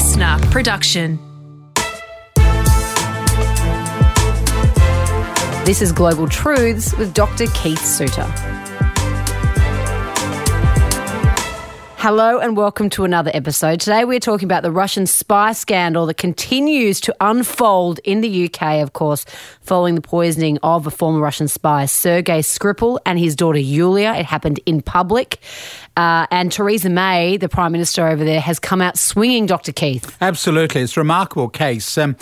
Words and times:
listener 0.00 0.38
production. 0.50 1.18
This 5.66 5.82
is 5.82 5.92
Global 5.92 6.26
Truths 6.26 6.96
with 6.96 7.12
Dr. 7.12 7.44
Keith 7.48 7.84
Suter. 7.84 8.59
Hello 12.02 12.38
and 12.38 12.56
welcome 12.56 12.88
to 12.88 13.04
another 13.04 13.30
episode. 13.34 13.78
Today 13.78 14.06
we're 14.06 14.20
talking 14.20 14.46
about 14.46 14.62
the 14.62 14.70
Russian 14.70 15.06
spy 15.06 15.52
scandal 15.52 16.06
that 16.06 16.16
continues 16.16 16.98
to 17.02 17.14
unfold 17.20 18.00
in 18.04 18.22
the 18.22 18.46
UK, 18.46 18.80
of 18.80 18.94
course, 18.94 19.26
following 19.60 19.96
the 19.96 20.00
poisoning 20.00 20.58
of 20.62 20.86
a 20.86 20.90
former 20.90 21.20
Russian 21.20 21.46
spy, 21.46 21.84
Sergei 21.84 22.38
Skripal, 22.38 23.00
and 23.04 23.18
his 23.18 23.36
daughter 23.36 23.58
Yulia. 23.58 24.14
It 24.14 24.24
happened 24.24 24.60
in 24.64 24.80
public. 24.80 25.40
Uh, 25.94 26.26
and 26.30 26.50
Theresa 26.50 26.88
May, 26.88 27.36
the 27.36 27.50
Prime 27.50 27.70
Minister 27.70 28.08
over 28.08 28.24
there, 28.24 28.40
has 28.40 28.58
come 28.58 28.80
out 28.80 28.96
swinging, 28.96 29.44
Dr. 29.44 29.70
Keith. 29.70 30.16
Absolutely. 30.22 30.80
It's 30.80 30.96
a 30.96 31.00
remarkable 31.00 31.50
case. 31.50 31.98
Um, 31.98 32.16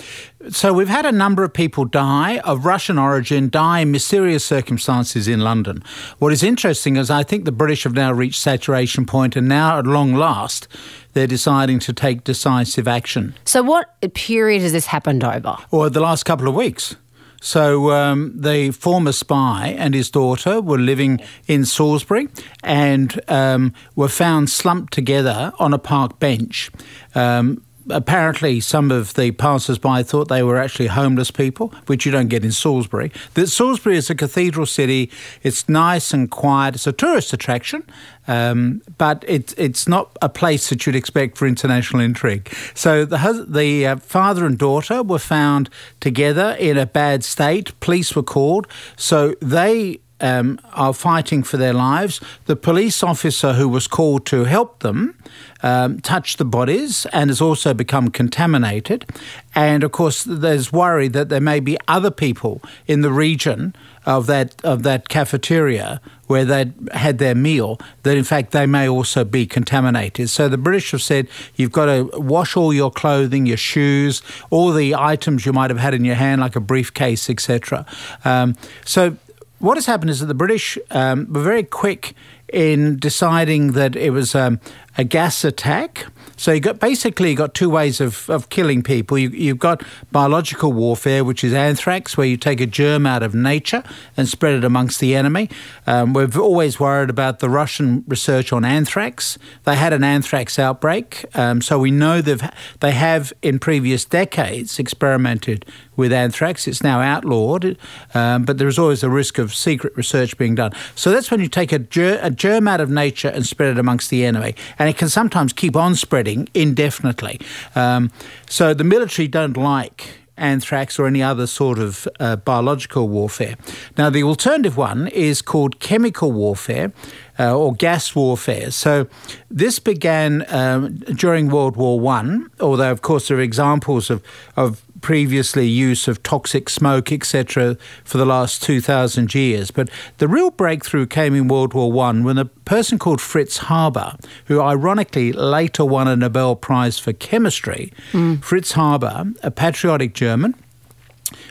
so 0.51 0.73
we've 0.73 0.89
had 0.89 1.07
a 1.07 1.13
number 1.13 1.45
of 1.45 1.53
people 1.53 1.85
die 1.85 2.39
of 2.39 2.65
Russian 2.65 2.99
origin, 2.99 3.51
die 3.51 3.81
in 3.81 3.91
mysterious 3.91 4.45
circumstances 4.45 5.29
in 5.29 5.41
London. 5.41 5.83
What 6.19 6.33
is 6.33 6.43
interesting 6.43 6.97
is 6.97 7.11
I 7.11 7.23
think 7.23 7.45
the 7.45 7.53
British 7.53 7.85
have 7.85 7.95
now 7.95 8.13
reached 8.13 8.41
saturation 8.41 9.07
point 9.07 9.37
and 9.37 9.49
now 9.49 9.79
at 9.79 9.87
long 9.87 10.15
last 10.15 10.69
they're 11.13 11.27
deciding 11.27 11.79
to 11.81 11.93
take 11.93 12.25
decisive 12.25 12.87
action. 12.87 13.35
So 13.45 13.63
what 13.63 14.01
period 14.15 14.63
has 14.63 14.73
this 14.73 14.87
happened 14.87 15.25
over? 15.25 15.57
Or 15.71 15.91
the 15.91 16.01
last 16.01 16.25
couple 16.25 16.49
of 16.49 16.55
weeks. 16.55 16.97
So 17.41 17.93
um, 17.93 18.33
the 18.35 18.73
former 18.73 19.13
spy 19.13 19.75
and 19.79 19.95
his 19.95 20.11
daughter 20.11 20.61
were 20.61 20.79
living 20.79 21.21
in 21.47 21.65
Salisbury 21.65 22.29
and 22.65 23.21
um, 23.29 23.75
were 23.95 24.09
found 24.09 24.51
slumped 24.51 24.93
together 24.93 25.53
on 25.59 25.73
a 25.73 25.79
park 25.79 26.19
bench. 26.19 26.71
Um, 27.15 27.63
apparently 27.91 28.61
some 28.61 28.91
of 28.91 29.15
the 29.15 29.31
passers-by 29.33 30.03
thought 30.03 30.29
they 30.29 30.43
were 30.43 30.57
actually 30.57 30.89
homeless 30.89 31.31
people, 31.31 31.73
which 31.87 32.07
you 32.07 32.13
don't 32.13 32.29
get 32.29 32.45
in 32.45 32.53
Salisbury. 32.53 33.13
The, 33.35 33.47
Salisbury 33.47 33.97
is 33.97 34.11
a 34.11 34.15
cathedral 34.15 34.67
city. 34.67 35.11
It's 35.43 35.69
nice 35.69 36.13
and 36.13 36.31
quiet. 36.31 36.75
It's 36.75 36.87
a 36.87 36.93
tourist 36.93 37.33
attraction, 37.33 37.83
um, 38.27 38.83
but 38.99 39.25
it, 39.27 39.55
it's 39.59 39.89
not 39.89 40.17
a 40.23 40.29
place 40.29 40.69
that 40.71 40.87
you'd 40.87 40.97
expect 40.97 41.39
for 41.39 41.47
international 41.47 42.03
intrigue. 42.03 42.53
So 42.75 43.05
the, 43.05 43.47
the 43.49 43.87
uh, 43.87 43.97
father 43.97 44.47
and 44.47 44.59
daughter 44.59 45.03
were 45.03 45.19
found 45.19 45.71
together 46.01 46.57
in 46.59 46.77
a 46.77 46.87
bad 46.87 47.25
state. 47.25 47.79
Police 47.81 48.15
were 48.15 48.23
called. 48.23 48.67
So 48.97 49.35
they 49.41 50.01
um, 50.21 50.61
are 50.73 50.93
fighting 50.95 51.43
for 51.43 51.57
their 51.57 51.73
lives. 51.73 52.21
The 52.47 52.57
police 52.57 53.03
officer 53.03 53.55
who 53.55 53.69
was 53.69 53.87
called 53.87 54.27
to 54.27 54.45
help 54.45 54.81
them 54.81 55.17
um, 55.63 56.01
touched 56.01 56.39
the 56.39 56.45
bodies 56.45 57.07
and 57.13 57.31
has 57.31 57.41
also 57.41 57.75
become 57.75 58.09
contaminated. 58.09 59.07
And 59.55 59.83
of 59.83 59.93
course, 59.93 60.25
there's 60.25 60.73
worry 60.73 61.09
that 61.09 61.29
there 61.29 61.41
may 61.41 61.61
be 61.61 61.77
other 61.89 62.11
people 62.11 62.63
in 62.87 63.01
the 63.03 63.13
region 63.13 63.75
of 64.07 64.27
that 64.27 64.65
of 64.65 64.85
that 64.85 65.09
cafeteria 65.09 66.01
where 66.29 66.45
they 66.45 66.73
had 66.93 67.19
their 67.19 67.35
meal 67.35 67.79
that 68.05 68.17
in 68.17 68.25
fact 68.25 68.53
they 68.53 68.65
may 68.65 68.89
also 68.89 69.25
be 69.25 69.45
contaminated. 69.47 70.31
So 70.31 70.49
the 70.49 70.57
British 70.57 70.93
have 70.93 71.03
said 71.03 71.29
you've 71.57 71.73
got 71.73 71.87
to 71.87 72.05
wash 72.19 72.57
all 72.57 72.73
your 72.73 72.91
clothing, 72.91 73.45
your 73.45 73.57
shoes, 73.57 74.23
all 74.51 74.73
the 74.73 74.95
items 74.95 75.45
you 75.45 75.53
might 75.53 75.71
have 75.71 75.79
had 75.79 75.93
in 75.93 76.05
your 76.05 76.15
hand, 76.15 76.41
like 76.41 76.57
a 76.57 76.61
briefcase, 76.61 77.29
etc. 77.29 77.85
Um, 78.25 78.57
so 78.85 79.17
what 79.59 79.77
has 79.77 79.87
happened 79.87 80.11
is 80.11 80.21
that 80.21 80.27
the 80.27 80.35
British 80.35 80.79
um, 80.91 81.33
were 81.33 81.43
very 81.43 81.63
quick 81.63 82.15
in 82.53 82.97
deciding 82.97 83.73
that 83.73 83.97
it 83.97 84.11
was 84.11 84.35
um, 84.35 84.61
a 84.97 85.05
gas 85.05 85.45
attack. 85.45 86.07
So 86.37 86.53
you 86.53 86.61
got 86.61 86.79
basically 86.79 87.31
you 87.31 87.37
got 87.37 87.53
two 87.53 87.69
ways 87.69 88.01
of, 88.01 88.31
of 88.31 88.49
killing 88.49 88.83
people. 88.83 89.19
You, 89.19 89.31
you've 89.31 89.59
got 89.59 89.83
biological 90.13 90.73
warfare, 90.73 91.25
which 91.25 91.43
is 91.43 91.53
anthrax, 91.53 92.17
where 92.17 92.27
you 92.27 92.37
take 92.37 92.61
a 92.61 92.67
germ 92.67 93.07
out 93.07 93.25
of 93.25 93.35
nature 93.35 93.83
and 94.17 94.29
spread 94.29 94.55
it 94.55 94.65
amongst 94.65 95.01
the 95.01 95.17
enemy. 95.17 95.51
Um, 95.87 96.13
we've 96.13 96.39
always 96.39 96.79
worried 96.79 97.11
about 97.11 97.41
the 97.41 97.51
Russian 97.51 98.05
research 98.07 98.53
on 98.53 98.65
anthrax. 98.65 99.37
They 99.65 99.75
had 99.75 99.93
an 99.93 100.05
anthrax 100.05 100.59
outbreak, 100.59 101.25
um, 101.37 101.61
so 101.61 101.79
we 101.79 101.91
know 101.91 102.21
they've 102.21 102.43
they 102.81 102.93
have 102.93 103.33
in 103.43 103.59
previous 103.59 104.05
decades 104.05 104.79
experimented 104.79 105.65
with 105.97 106.13
anthrax. 106.13 106.69
It's 106.69 106.83
now 106.83 107.01
outlawed, 107.01 107.77
um, 108.15 108.45
but 108.45 108.59
there 108.59 108.69
is 108.69 108.79
always 108.79 109.03
a 109.03 109.11
risk 109.11 109.39
of 109.39 109.53
secret 109.55 109.97
research 109.97 110.39
being 110.39 110.55
done. 110.55 110.71
So 110.95 111.11
that's 111.11 111.31
when 111.31 111.41
you 111.41 111.49
take 111.49 111.73
a, 111.73 111.81
ger- 111.81 112.21
a 112.23 112.31
germ 112.39 112.69
out 112.69 112.81
of 112.81 112.89
nature 112.91 113.29
and 113.29 113.47
spread 113.47 113.71
it 113.71 113.79
amongst 113.79 114.11
the 114.11 114.25
enemy, 114.25 114.55
and 114.79 114.89
it 114.89 114.97
can 114.97 115.09
sometimes 115.09 115.53
keep 115.53 115.77
on 115.77 115.95
spreading 115.95 116.49
indefinitely. 116.55 117.41
Um, 117.75 118.11
so 118.49 118.75
the 118.75 118.85
military 118.85 119.29
don't 119.29 119.57
like 119.57 120.19
anthrax 120.37 120.99
or 120.99 121.07
any 121.07 121.23
other 121.23 121.47
sort 121.47 121.79
of 121.79 122.07
uh, 122.21 122.37
biological 122.37 123.09
warfare. 123.09 123.57
Now, 123.97 124.09
the 124.11 124.23
alternative 124.23 124.77
one 124.77 125.09
is 125.09 125.43
called 125.43 125.81
chemical 125.81 126.33
warfare. 126.33 126.93
Uh, 127.41 127.57
or 127.57 127.73
gas 127.73 128.17
warfare. 128.17 128.69
So 128.73 129.07
this 129.49 129.79
began 129.79 130.45
um, 130.49 130.97
during 130.97 131.49
World 131.51 131.77
War 131.77 132.01
One, 132.01 132.51
although 132.59 132.91
of 132.91 133.01
course 133.01 133.29
there 133.29 133.39
are 133.39 133.41
examples 133.41 134.11
of, 134.11 134.25
of 134.57 134.83
previously 135.01 135.67
use 135.67 136.09
of 136.09 136.23
toxic 136.23 136.69
smoke, 136.69 137.13
etc., 137.13 137.77
for 138.05 138.19
the 138.19 138.27
last 138.27 138.63
2,000 138.63 139.35
years. 139.35 139.71
But 139.71 139.91
the 140.19 140.29
real 140.29 140.51
breakthrough 140.51 141.07
came 141.07 141.35
in 141.35 141.49
World 141.49 141.75
War 141.75 141.91
One 141.91 142.25
when 142.25 142.39
a 142.39 142.45
person 142.45 142.99
called 142.99 143.21
Fritz 143.21 143.59
Haber, 143.69 144.17
who 144.47 144.61
ironically 144.61 145.33
later 145.33 145.85
won 145.85 146.09
a 146.09 146.17
Nobel 146.17 146.57
Prize 146.57 146.99
for 146.99 147.13
chemistry, 147.13 147.93
mm. 148.13 148.43
Fritz 148.43 148.73
Haber, 148.73 149.33
a 149.43 149.51
patriotic 149.51 150.15
German, 150.15 150.55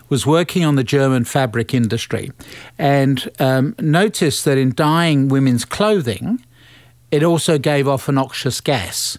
was 0.10 0.26
working 0.26 0.64
on 0.64 0.76
the 0.76 0.84
German 0.84 1.24
fabric 1.24 1.74
industry 1.74 2.32
and 2.78 3.30
um, 3.40 3.76
noticed 3.80 4.46
that 4.46 4.58
in 4.58 4.74
dyeing 4.74 5.28
women's 5.28 5.66
clothing, 5.66 6.44
it 7.12 7.24
also 7.24 7.58
gave 7.58 7.88
off 7.88 8.08
a 8.08 8.12
noxious 8.12 8.62
gas. 8.62 9.18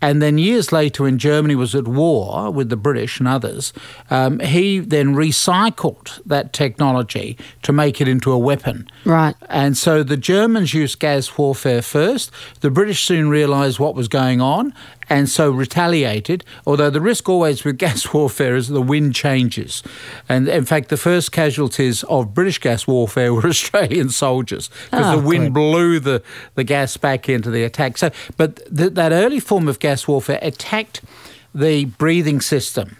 And 0.00 0.22
then 0.22 0.38
years 0.38 0.70
later, 0.72 1.02
when 1.02 1.18
Germany 1.18 1.54
was 1.56 1.74
at 1.74 1.88
war 1.88 2.50
with 2.50 2.68
the 2.68 2.76
British 2.76 3.18
and 3.18 3.28
others, 3.28 3.72
um, 4.10 4.38
he 4.40 4.78
then 4.78 5.14
recycled 5.14 6.20
that 6.24 6.52
technology 6.52 7.36
to 7.62 7.72
make 7.72 8.00
it 8.00 8.06
into 8.06 8.30
a 8.30 8.38
weapon. 8.38 8.88
Right. 9.04 9.34
And 9.48 9.76
so 9.76 10.02
the 10.02 10.16
Germans 10.16 10.72
used 10.72 11.00
gas 11.00 11.36
warfare 11.36 11.82
first. 11.82 12.30
The 12.60 12.70
British 12.70 13.04
soon 13.04 13.28
realised 13.28 13.78
what 13.78 13.94
was 13.94 14.08
going 14.08 14.40
on 14.40 14.72
and 15.08 15.28
so 15.28 15.50
retaliated. 15.50 16.44
Although 16.66 16.90
the 16.90 17.00
risk 17.00 17.28
always 17.28 17.64
with 17.64 17.78
gas 17.86 18.12
warfare 18.12 18.56
is 18.56 18.68
the 18.68 18.82
wind 18.82 19.14
changes. 19.14 19.82
And 20.28 20.48
in 20.48 20.64
fact, 20.64 20.88
the 20.88 20.96
first 20.96 21.32
casualties 21.32 22.04
of 22.04 22.34
British 22.34 22.58
gas 22.58 22.86
warfare 22.86 23.32
were 23.34 23.46
Australian 23.46 24.10
soldiers 24.10 24.70
because 24.90 25.06
oh, 25.06 25.08
ah, 25.08 25.16
the 25.16 25.26
wind 25.26 25.44
good. 25.46 25.54
blew 25.54 26.00
the, 26.00 26.22
the 26.54 26.64
gas 26.64 26.96
back 26.96 27.28
into 27.28 27.50
the 27.50 27.64
attack. 27.64 27.98
So, 27.98 28.10
but 28.36 28.56
th- 28.74 28.94
that 28.94 29.12
early 29.12 29.40
form 29.40 29.68
of 29.68 29.78
gas 29.78 30.06
warfare 30.06 30.38
attacked 30.42 31.02
the 31.54 31.86
breathing 31.86 32.40
system 32.40 32.96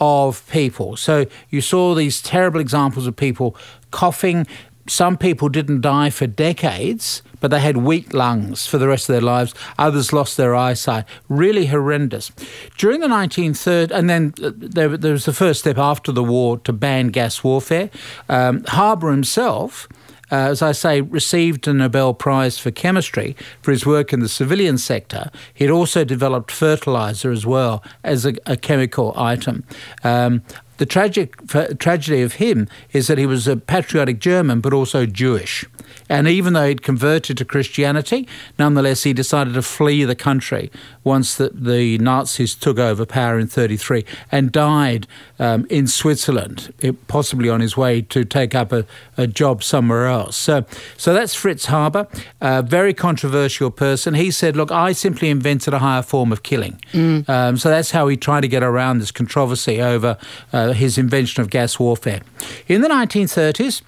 of 0.00 0.48
people. 0.50 0.96
So 0.96 1.26
you 1.48 1.60
saw 1.60 1.94
these 1.94 2.20
terrible 2.20 2.60
examples 2.60 3.06
of 3.06 3.14
people 3.14 3.56
coughing. 3.92 4.46
Some 4.86 5.16
people 5.16 5.48
didn't 5.48 5.80
die 5.80 6.10
for 6.10 6.26
decades 6.26 7.22
but 7.42 7.50
they 7.50 7.60
had 7.60 7.76
weak 7.76 8.14
lungs 8.14 8.66
for 8.66 8.78
the 8.78 8.88
rest 8.88 9.08
of 9.08 9.12
their 9.12 9.20
lives. 9.20 9.52
Others 9.76 10.12
lost 10.12 10.36
their 10.38 10.54
eyesight. 10.54 11.04
Really 11.28 11.66
horrendous. 11.66 12.30
During 12.78 13.00
the 13.00 13.08
1930s, 13.08 13.90
and 13.90 14.08
then 14.08 14.32
uh, 14.42 14.52
there, 14.54 14.96
there, 14.96 15.12
was 15.12 15.26
the 15.26 15.32
first 15.32 15.60
step 15.60 15.76
after 15.76 16.12
the 16.12 16.22
war 16.22 16.58
to 16.58 16.72
ban 16.72 17.08
gas 17.08 17.42
warfare. 17.44 17.90
Um, 18.30 18.64
Haber 18.64 19.10
himself. 19.10 19.88
Uh, 20.30 20.48
as 20.48 20.62
I 20.62 20.72
say, 20.72 21.02
received 21.02 21.68
a 21.68 21.74
Nobel 21.74 22.14
Prize 22.14 22.58
for 22.58 22.70
chemistry 22.70 23.36
for 23.60 23.70
his 23.70 23.84
work 23.84 24.14
in 24.14 24.20
the 24.20 24.30
civilian 24.30 24.78
sector. 24.78 25.30
He'd 25.52 25.68
also 25.68 26.04
developed 26.04 26.50
fertilizer 26.50 27.30
as 27.30 27.44
well 27.44 27.84
as 28.02 28.24
a, 28.24 28.32
a 28.46 28.56
chemical 28.56 29.12
item. 29.14 29.64
Um, 30.02 30.42
the 30.78 30.86
tragic 30.86 31.36
tragedy 31.78 32.22
of 32.22 32.34
him 32.34 32.68
is 32.92 33.06
that 33.06 33.18
he 33.18 33.26
was 33.26 33.46
a 33.46 33.56
patriotic 33.56 34.18
German, 34.18 34.60
but 34.60 34.72
also 34.72 35.06
Jewish. 35.06 35.64
And 36.08 36.28
even 36.28 36.52
though 36.52 36.66
he'd 36.66 36.82
converted 36.82 37.38
to 37.38 37.44
Christianity, 37.44 38.28
nonetheless 38.58 39.04
he 39.04 39.12
decided 39.12 39.54
to 39.54 39.62
flee 39.62 40.04
the 40.04 40.14
country 40.14 40.70
once 41.04 41.36
the, 41.36 41.50
the 41.50 41.98
Nazis 41.98 42.54
took 42.54 42.78
over 42.78 43.04
power 43.06 43.38
in 43.38 43.46
33 43.46 44.04
and 44.30 44.52
died 44.52 45.06
um, 45.38 45.66
in 45.70 45.86
Switzerland, 45.86 46.72
possibly 47.08 47.48
on 47.48 47.60
his 47.60 47.76
way 47.76 48.02
to 48.02 48.24
take 48.24 48.54
up 48.54 48.72
a, 48.72 48.84
a 49.16 49.26
job 49.26 49.62
somewhere 49.62 50.06
else. 50.06 50.36
So, 50.36 50.64
so 50.96 51.12
that's 51.12 51.34
Fritz 51.34 51.66
Haber, 51.66 52.06
a 52.40 52.62
very 52.62 52.94
controversial 52.94 53.70
person. 53.70 54.14
He 54.14 54.30
said, 54.30 54.56
Look, 54.56 54.70
I 54.70 54.92
simply 54.92 55.30
invented 55.30 55.74
a 55.74 55.78
higher 55.78 56.02
form 56.02 56.30
of 56.30 56.42
killing. 56.42 56.80
Mm. 56.92 57.28
Um, 57.28 57.56
so 57.56 57.68
that's 57.70 57.90
how 57.90 58.06
he 58.08 58.16
tried 58.16 58.42
to 58.42 58.48
get 58.48 58.62
around 58.62 58.98
this 58.98 59.10
controversy 59.10 59.80
over 59.80 60.18
uh, 60.52 60.61
his 60.68 60.98
invention 60.98 61.42
of 61.42 61.50
gas 61.50 61.78
warfare. 61.78 62.20
In 62.68 62.82
the 62.82 62.88
1930s, 62.88 63.82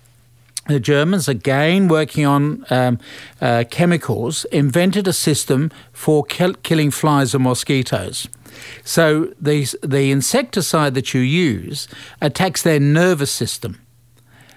the 0.67 0.81
Germans, 0.81 1.29
again 1.29 1.89
working 1.89 2.25
on 2.25 2.65
um, 2.71 2.99
uh, 3.41 3.65
chemicals, 3.71 4.45
invented 4.47 5.07
a 5.07 5.13
system 5.13 5.71
for 5.93 6.25
killing 6.25 6.91
flies 6.91 7.35
and 7.35 7.45
mosquitoes. 7.45 8.29
So 8.85 9.35
the, 9.41 9.67
the 9.83 10.11
insecticide 10.11 10.95
that 10.95 11.13
you 11.13 11.21
use 11.21 11.87
attacks 12.21 12.63
their 12.63 12.81
nervous 12.81 13.31
system. 13.31 13.81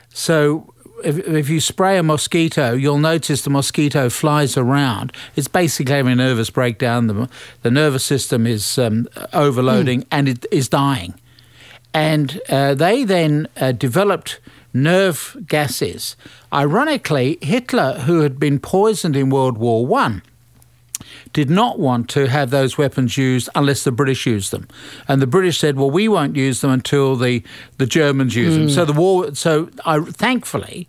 So 0.09 0.73
if, 1.03 1.17
if 1.27 1.49
you 1.49 1.59
spray 1.59 1.97
a 1.97 2.03
mosquito, 2.03 2.73
you'll 2.73 2.99
notice 2.99 3.41
the 3.41 3.49
mosquito 3.49 4.09
flies 4.09 4.57
around. 4.57 5.11
It's 5.35 5.47
basically 5.47 5.95
having 5.95 6.13
a 6.13 6.15
nervous 6.15 6.49
breakdown. 6.49 7.07
The, 7.07 7.29
the 7.61 7.71
nervous 7.71 8.03
system 8.03 8.47
is 8.47 8.77
um, 8.77 9.07
overloading 9.33 10.01
mm. 10.01 10.07
and 10.11 10.29
it 10.29 10.45
is 10.51 10.69
dying. 10.69 11.13
And 11.97 12.39
uh, 12.47 12.75
they 12.75 13.05
then 13.05 13.47
uh, 13.57 13.71
developed 13.71 14.39
nerve 14.71 15.35
gases. 15.47 16.15
Ironically, 16.53 17.39
Hitler, 17.41 17.93
who 18.05 18.19
had 18.19 18.39
been 18.39 18.59
poisoned 18.59 19.15
in 19.15 19.31
World 19.31 19.57
War 19.57 19.83
One, 19.83 20.21
did 21.33 21.49
not 21.49 21.79
want 21.79 22.07
to 22.09 22.27
have 22.27 22.51
those 22.51 22.77
weapons 22.77 23.17
used 23.17 23.49
unless 23.55 23.83
the 23.83 23.91
British 23.91 24.27
used 24.27 24.51
them. 24.51 24.67
And 25.07 25.21
the 25.21 25.27
British 25.27 25.57
said, 25.57 25.75
well, 25.75 25.89
we 25.89 26.07
won't 26.07 26.35
use 26.35 26.61
them 26.61 26.69
until 26.69 27.15
the, 27.15 27.41
the 27.79 27.87
Germans 27.87 28.35
use 28.35 28.53
mm. 28.53 28.57
them. 28.57 28.69
So 28.69 28.85
the 28.85 28.93
war, 28.93 29.33
so 29.33 29.69
I, 29.83 29.99
thankfully, 30.01 30.87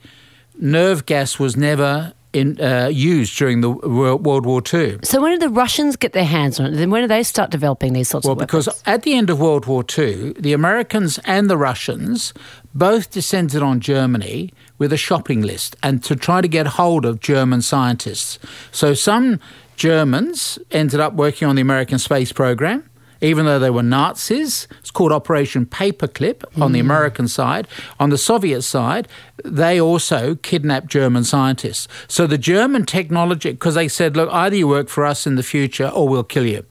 nerve 0.61 1.06
gas 1.06 1.38
was 1.38 1.56
never 1.56 2.12
in, 2.32 2.60
uh, 2.60 2.88
used 2.92 3.36
during 3.38 3.60
the 3.60 3.70
World 3.70 4.44
War 4.44 4.62
II. 4.72 4.98
So 5.02 5.20
when 5.20 5.32
did 5.32 5.40
the 5.40 5.48
Russians 5.48 5.96
get 5.96 6.12
their 6.12 6.25
hands 6.25 6.60
on 6.60 6.66
it? 6.66 6.76
Then 6.76 6.90
when 6.90 7.02
did 7.02 7.10
they 7.10 7.22
start 7.22 7.50
developing 7.50 7.92
these 7.92 8.08
sorts 8.08 8.26
well, 8.26 8.32
of 8.32 8.38
weapons? 8.40 8.66
Well, 8.66 8.75
because 8.75 8.82
at 8.86 9.02
the 9.02 9.14
end 9.14 9.30
of 9.30 9.40
World 9.40 9.66
War 9.66 9.84
II, 9.96 10.34
the 10.34 10.52
Americans 10.52 11.19
and 11.25 11.48
the 11.48 11.56
Russians 11.56 12.34
both 12.75 13.10
descended 13.10 13.62
on 13.62 13.80
Germany 13.80 14.52
with 14.76 14.92
a 14.92 14.96
shopping 14.96 15.42
list 15.42 15.76
and 15.82 16.02
to 16.04 16.14
try 16.14 16.40
to 16.40 16.48
get 16.48 16.66
hold 16.66 17.04
of 17.04 17.20
German 17.20 17.62
scientists. 17.62 18.38
So 18.70 18.94
some 18.94 19.40
Germans 19.76 20.58
ended 20.70 21.00
up 21.00 21.14
working 21.14 21.48
on 21.48 21.56
the 21.56 21.62
American 21.62 21.98
space 21.98 22.32
program. 22.32 22.88
Even 23.20 23.47
though 23.47 23.59
they 23.59 23.70
were 23.70 23.82
Nazis, 23.82 24.69
it's 24.81 24.91
called 24.91 25.12
Operation 25.12 25.67
Paperclip 25.67 26.44
on 26.61 26.73
the 26.73 26.79
mm. 26.79 26.82
American 26.82 27.26
side. 27.29 27.67
On 27.99 28.11
the 28.11 28.19
Soviet 28.19 28.62
side, 28.62 29.09
they 29.44 29.81
also 29.81 30.37
kidnapped 30.37 30.87
German 30.87 31.25
scientists. 31.25 31.88
So 32.06 32.26
the 32.26 32.38
German 32.38 32.87
technology, 32.87 33.53
because 33.53 33.75
they 33.75 33.88
said, 33.88 34.17
look, 34.17 34.31
either 34.32 34.56
you 34.56 34.69
work 34.69 34.88
for 34.88 35.05
us 35.05 35.26
in 35.26 35.35
the 35.35 35.43
future 35.43 35.88
or 35.88 36.09
we'll 36.09 36.25
kill 36.25 36.47
you. 36.47 36.65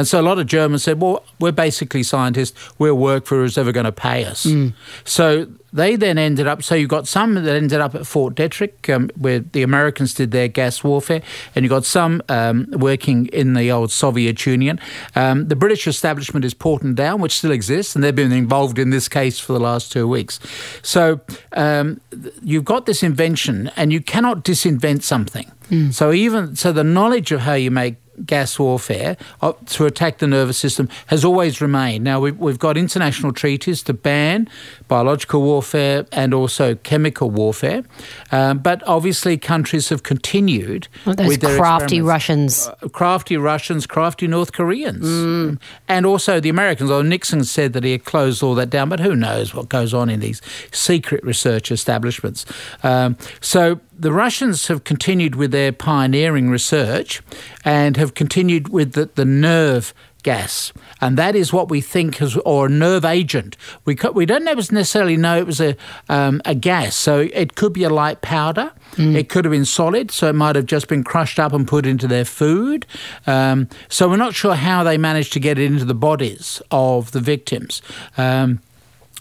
And 0.00 0.08
so 0.08 0.18
a 0.18 0.22
lot 0.22 0.38
of 0.38 0.46
Germans 0.46 0.82
said, 0.82 0.98
well, 0.98 1.22
we're 1.40 1.52
basically 1.52 2.02
scientists. 2.02 2.58
We'll 2.78 2.96
work 2.96 3.26
for 3.26 3.34
who's 3.34 3.58
ever 3.58 3.70
going 3.70 3.84
to 3.84 3.92
pay 3.92 4.24
us. 4.24 4.46
Mm. 4.46 4.72
So 5.04 5.46
they 5.74 5.94
then 5.94 6.16
ended 6.16 6.46
up, 6.46 6.62
so 6.62 6.74
you've 6.74 6.88
got 6.88 7.06
some 7.06 7.34
that 7.34 7.54
ended 7.54 7.82
up 7.82 7.94
at 7.94 8.06
Fort 8.06 8.34
Detrick, 8.34 8.88
um, 8.88 9.10
where 9.14 9.40
the 9.40 9.62
Americans 9.62 10.14
did 10.14 10.30
their 10.30 10.48
gas 10.48 10.82
warfare, 10.82 11.20
and 11.54 11.66
you've 11.66 11.70
got 11.70 11.84
some 11.84 12.22
um, 12.30 12.66
working 12.70 13.26
in 13.26 13.52
the 13.52 13.70
old 13.70 13.92
Soviet 13.92 14.46
Union. 14.46 14.80
Um, 15.14 15.48
the 15.48 15.54
British 15.54 15.86
establishment 15.86 16.46
is 16.46 16.54
Porton 16.54 16.94
Down, 16.94 17.20
which 17.20 17.36
still 17.36 17.50
exists, 17.50 17.94
and 17.94 18.02
they've 18.02 18.16
been 18.16 18.32
involved 18.32 18.78
in 18.78 18.88
this 18.88 19.06
case 19.06 19.38
for 19.38 19.52
the 19.52 19.60
last 19.60 19.92
two 19.92 20.08
weeks. 20.08 20.40
So 20.80 21.20
um, 21.52 22.00
you've 22.42 22.64
got 22.64 22.86
this 22.86 23.02
invention, 23.02 23.70
and 23.76 23.92
you 23.92 24.00
cannot 24.00 24.46
disinvent 24.46 25.02
something. 25.02 25.52
Mm. 25.68 25.92
So 25.92 26.10
even 26.10 26.56
so, 26.56 26.72
the 26.72 26.84
knowledge 26.84 27.32
of 27.32 27.40
how 27.40 27.52
you 27.52 27.70
make 27.70 27.96
gas 28.24 28.58
warfare 28.58 29.16
uh, 29.40 29.52
to 29.66 29.86
attack 29.86 30.18
the 30.18 30.26
nervous 30.26 30.58
system 30.58 30.88
has 31.06 31.24
always 31.24 31.60
remained. 31.60 32.04
Now, 32.04 32.20
we've, 32.20 32.38
we've 32.38 32.58
got 32.58 32.76
international 32.76 33.32
treaties 33.32 33.82
to 33.84 33.92
ban 33.92 34.48
biological 34.88 35.42
warfare 35.42 36.06
and 36.12 36.34
also 36.34 36.74
chemical 36.76 37.30
warfare, 37.30 37.84
um, 38.32 38.58
but 38.58 38.82
obviously 38.86 39.36
countries 39.36 39.88
have 39.88 40.02
continued 40.02 40.88
well, 41.06 41.14
those 41.14 41.28
with 41.28 41.42
crafty 41.42 42.00
Russians. 42.00 42.68
Uh, 42.68 42.88
crafty 42.88 43.36
Russians, 43.36 43.86
crafty 43.86 44.26
North 44.26 44.52
Koreans. 44.52 45.06
Mm. 45.06 45.60
And 45.88 46.06
also 46.06 46.40
the 46.40 46.48
Americans. 46.48 46.90
Although 46.90 47.08
Nixon 47.08 47.44
said 47.44 47.72
that 47.72 47.84
he 47.84 47.92
had 47.92 48.04
closed 48.04 48.42
all 48.42 48.54
that 48.56 48.70
down, 48.70 48.88
but 48.88 49.00
who 49.00 49.14
knows 49.16 49.54
what 49.54 49.68
goes 49.68 49.94
on 49.94 50.10
in 50.10 50.20
these 50.20 50.40
secret 50.72 51.22
research 51.24 51.70
establishments. 51.70 52.44
Um, 52.82 53.16
so 53.40 53.80
the 54.00 54.12
Russians 54.12 54.68
have 54.68 54.84
continued 54.84 55.34
with 55.34 55.50
their 55.50 55.72
pioneering 55.72 56.48
research 56.50 57.22
and 57.64 57.96
have 57.96 58.14
continued 58.14 58.68
with 58.68 58.92
the, 58.92 59.10
the 59.14 59.24
nerve 59.24 59.92
gas, 60.22 60.72
and 61.00 61.16
that 61.16 61.34
is 61.34 61.52
what 61.52 61.68
we 61.68 61.80
think 61.80 62.20
is, 62.20 62.36
or 62.38 62.66
a 62.66 62.68
nerve 62.68 63.04
agent. 63.04 63.56
We 63.84 63.96
we 64.12 64.26
don't 64.26 64.44
necessarily 64.44 65.16
know 65.16 65.38
it 65.38 65.46
was 65.46 65.60
a 65.60 65.76
um, 66.08 66.40
a 66.44 66.54
gas, 66.54 66.96
so 66.96 67.28
it 67.32 67.54
could 67.54 67.72
be 67.72 67.84
a 67.84 67.90
light 67.90 68.20
powder. 68.22 68.72
Mm. 68.92 69.14
It 69.14 69.28
could 69.28 69.44
have 69.44 69.52
been 69.52 69.64
solid, 69.64 70.10
so 70.10 70.28
it 70.28 70.34
might 70.34 70.56
have 70.56 70.66
just 70.66 70.88
been 70.88 71.04
crushed 71.04 71.38
up 71.38 71.52
and 71.52 71.66
put 71.66 71.86
into 71.86 72.08
their 72.08 72.24
food. 72.24 72.86
Um, 73.26 73.68
so 73.88 74.08
we're 74.08 74.16
not 74.16 74.34
sure 74.34 74.54
how 74.54 74.82
they 74.82 74.98
managed 74.98 75.32
to 75.34 75.40
get 75.40 75.58
it 75.58 75.64
into 75.64 75.84
the 75.84 75.94
bodies 75.94 76.60
of 76.70 77.12
the 77.12 77.20
victims. 77.20 77.82
Um, 78.16 78.60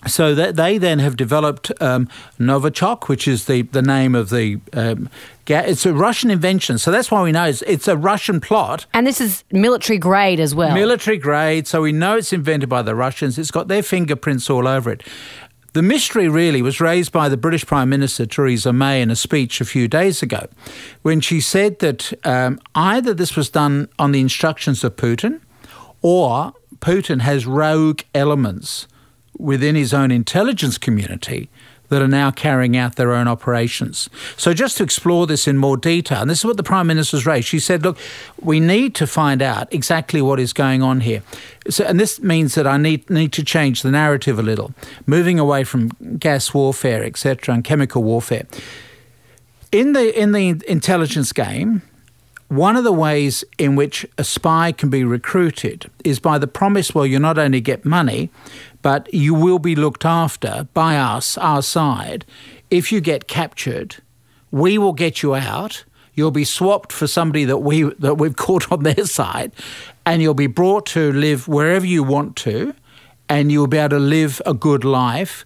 so 0.07 0.33
that 0.33 0.55
they 0.55 0.77
then 0.77 0.99
have 0.99 1.17
developed 1.17 1.71
um, 1.81 2.07
Novichok, 2.39 3.09
which 3.09 3.27
is 3.27 3.45
the, 3.45 3.63
the 3.63 3.81
name 3.81 4.15
of 4.15 4.29
the 4.29 4.59
um, 4.73 5.09
it's 5.51 5.85
a 5.85 5.93
Russian 5.93 6.29
invention, 6.29 6.77
so 6.77 6.91
that's 6.91 7.09
why 7.09 7.23
we 7.23 7.31
know 7.31 7.45
it's, 7.45 7.63
it's, 7.63 7.87
a 7.87 7.97
Russian 7.97 8.39
plot. 8.39 8.85
And 8.93 9.07
this 9.07 9.19
is 9.19 9.43
military 9.51 9.97
grade 9.97 10.39
as 10.39 10.53
well. 10.53 10.75
Military 10.75 11.17
grade, 11.17 11.67
so 11.67 11.81
we 11.81 11.91
know 11.91 12.17
it's 12.17 12.31
invented 12.31 12.69
by 12.69 12.83
the 12.83 12.93
Russians. 12.93 13.39
It's 13.39 13.49
got 13.49 13.67
their 13.67 13.81
fingerprints 13.81 14.47
all 14.47 14.67
over 14.67 14.91
it. 14.91 15.01
The 15.73 15.81
mystery 15.81 16.27
really 16.27 16.61
was 16.61 16.79
raised 16.79 17.11
by 17.11 17.29
the 17.29 17.37
British 17.37 17.65
Prime 17.65 17.89
Minister 17.89 18.27
Theresa 18.27 18.71
May 18.71 19.01
in 19.01 19.09
a 19.09 19.15
speech 19.15 19.59
a 19.59 19.65
few 19.65 19.87
days 19.87 20.21
ago, 20.21 20.47
when 21.01 21.19
she 21.19 21.41
said 21.41 21.79
that 21.79 22.13
um, 22.25 22.59
either 22.75 23.13
this 23.13 23.35
was 23.35 23.49
done 23.49 23.89
on 23.97 24.11
the 24.11 24.21
instructions 24.21 24.83
of 24.83 24.95
Putin, 24.95 25.41
or 26.01 26.53
Putin 26.79 27.21
has 27.21 27.45
rogue 27.45 28.01
elements 28.13 28.87
within 29.39 29.75
his 29.75 29.93
own 29.93 30.11
intelligence 30.11 30.77
community 30.77 31.49
that 31.89 32.01
are 32.01 32.07
now 32.07 32.31
carrying 32.31 32.77
out 32.77 32.95
their 32.95 33.13
own 33.13 33.27
operations. 33.27 34.09
So, 34.37 34.53
just 34.53 34.77
to 34.77 34.83
explore 34.83 35.27
this 35.27 35.47
in 35.47 35.57
more 35.57 35.75
detail, 35.75 36.21
and 36.21 36.29
this 36.29 36.39
is 36.39 36.45
what 36.45 36.57
the 36.57 36.63
Prime 36.63 36.87
Minister's 36.87 37.25
raised, 37.25 37.47
she 37.47 37.59
said, 37.59 37.83
Look, 37.83 37.97
we 38.39 38.59
need 38.59 38.95
to 38.95 39.07
find 39.07 39.41
out 39.41 39.71
exactly 39.73 40.21
what 40.21 40.39
is 40.39 40.53
going 40.53 40.81
on 40.81 41.01
here. 41.01 41.23
So, 41.69 41.83
and 41.85 41.99
this 41.99 42.21
means 42.21 42.55
that 42.55 42.67
I 42.67 42.77
need, 42.77 43.09
need 43.09 43.33
to 43.33 43.43
change 43.43 43.81
the 43.81 43.91
narrative 43.91 44.39
a 44.39 44.43
little, 44.43 44.73
moving 45.05 45.39
away 45.39 45.63
from 45.63 45.89
gas 46.19 46.53
warfare, 46.53 47.03
etc., 47.03 47.55
and 47.55 47.63
chemical 47.63 48.03
warfare. 48.03 48.45
In 49.71 49.93
the, 49.93 50.19
in 50.19 50.31
the 50.31 50.61
intelligence 50.67 51.31
game, 51.31 51.83
one 52.49 52.75
of 52.75 52.83
the 52.83 52.91
ways 52.91 53.43
in 53.59 53.75
which 53.75 54.07
a 54.17 54.23
spy 54.23 54.71
can 54.71 54.89
be 54.89 55.03
recruited 55.03 55.89
is 56.03 56.19
by 56.19 56.39
the 56.39 56.47
promise 56.47 56.95
well, 56.95 57.05
you 57.05 57.19
not 57.19 57.37
only 57.37 57.61
get 57.61 57.85
money, 57.85 58.31
but 58.81 59.13
you 59.13 59.33
will 59.33 59.59
be 59.59 59.75
looked 59.75 60.05
after 60.05 60.67
by 60.73 60.97
us, 60.97 61.37
our 61.37 61.61
side. 61.61 62.25
If 62.69 62.91
you 62.91 63.01
get 63.01 63.27
captured, 63.27 63.97
we 64.51 64.77
will 64.77 64.93
get 64.93 65.21
you 65.21 65.35
out. 65.35 65.83
You'll 66.13 66.31
be 66.31 66.45
swapped 66.45 66.91
for 66.91 67.07
somebody 67.07 67.45
that 67.45 67.57
we 67.57 67.83
that 67.99 68.15
we've 68.15 68.35
caught 68.47 68.71
on 68.71 68.83
their 68.83 69.05
side, 69.05 69.51
and 70.05 70.21
you'll 70.21 70.33
be 70.33 70.47
brought 70.47 70.85
to 70.87 71.11
live 71.11 71.47
wherever 71.47 71.85
you 71.85 72.03
want 72.03 72.35
to, 72.37 72.73
and 73.27 73.51
you'll 73.51 73.67
be 73.67 73.77
able 73.77 73.89
to 73.89 73.99
live 73.99 74.41
a 74.45 74.53
good 74.53 74.83
life. 74.83 75.45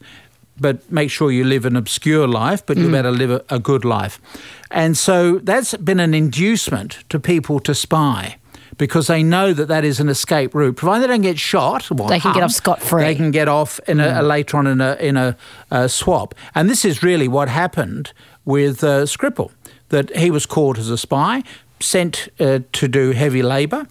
But 0.60 0.92
make 0.92 1.10
sure 1.10 1.32
you 1.32 1.44
live 1.44 1.66
an 1.66 1.76
obscure 1.76 2.28
life, 2.28 2.64
but 2.64 2.78
you'll 2.78 2.92
be 2.92 2.94
mm. 2.94 3.00
able 3.00 3.12
to 3.14 3.18
live 3.18 3.32
a, 3.32 3.56
a 3.56 3.60
good 3.60 3.84
life. 3.84 4.22
And 4.70 4.96
so 4.96 5.40
that's 5.40 5.76
been 5.78 6.00
an 6.00 6.14
inducement 6.14 7.04
to 7.10 7.20
people 7.20 7.60
to 7.62 7.74
spy 7.74 8.38
because 8.78 9.08
they 9.08 9.24
know 9.24 9.54
that 9.54 9.68
that 9.68 9.84
is 9.84 10.00
an 10.00 10.10
escape 10.10 10.54
route. 10.54 10.76
Provided 10.76 11.04
they 11.04 11.08
don't 11.08 11.22
get 11.22 11.40
shot, 11.40 11.88
they 11.90 12.20
can 12.20 12.20
harmed, 12.20 12.36
get 12.36 12.44
off 12.44 12.52
scot 12.52 12.82
free. 12.82 13.04
They 13.04 13.16
can 13.16 13.32
get 13.32 13.48
off 13.48 13.80
in 13.88 14.00
a, 14.00 14.06
mm. 14.06 14.28
later 14.28 14.58
on 14.58 14.68
in 14.68 14.82
a 14.82 14.96
in 14.96 15.18
a, 15.18 15.38
a, 15.72 15.90
swap. 15.90 16.36
And 16.56 16.70
this 16.70 16.86
is 16.86 17.04
really 17.04 17.28
what 17.28 17.50
happened 17.50 18.14
with 18.46 18.84
uh, 18.84 19.04
Skripal. 19.04 19.52
That 19.90 20.16
he 20.16 20.32
was 20.32 20.46
caught 20.46 20.80
as 20.80 20.90
a 20.90 20.98
spy, 20.98 21.44
sent 21.80 22.30
uh, 22.40 22.60
to 22.72 22.88
do 22.88 23.12
heavy 23.12 23.44
labour 23.44 23.86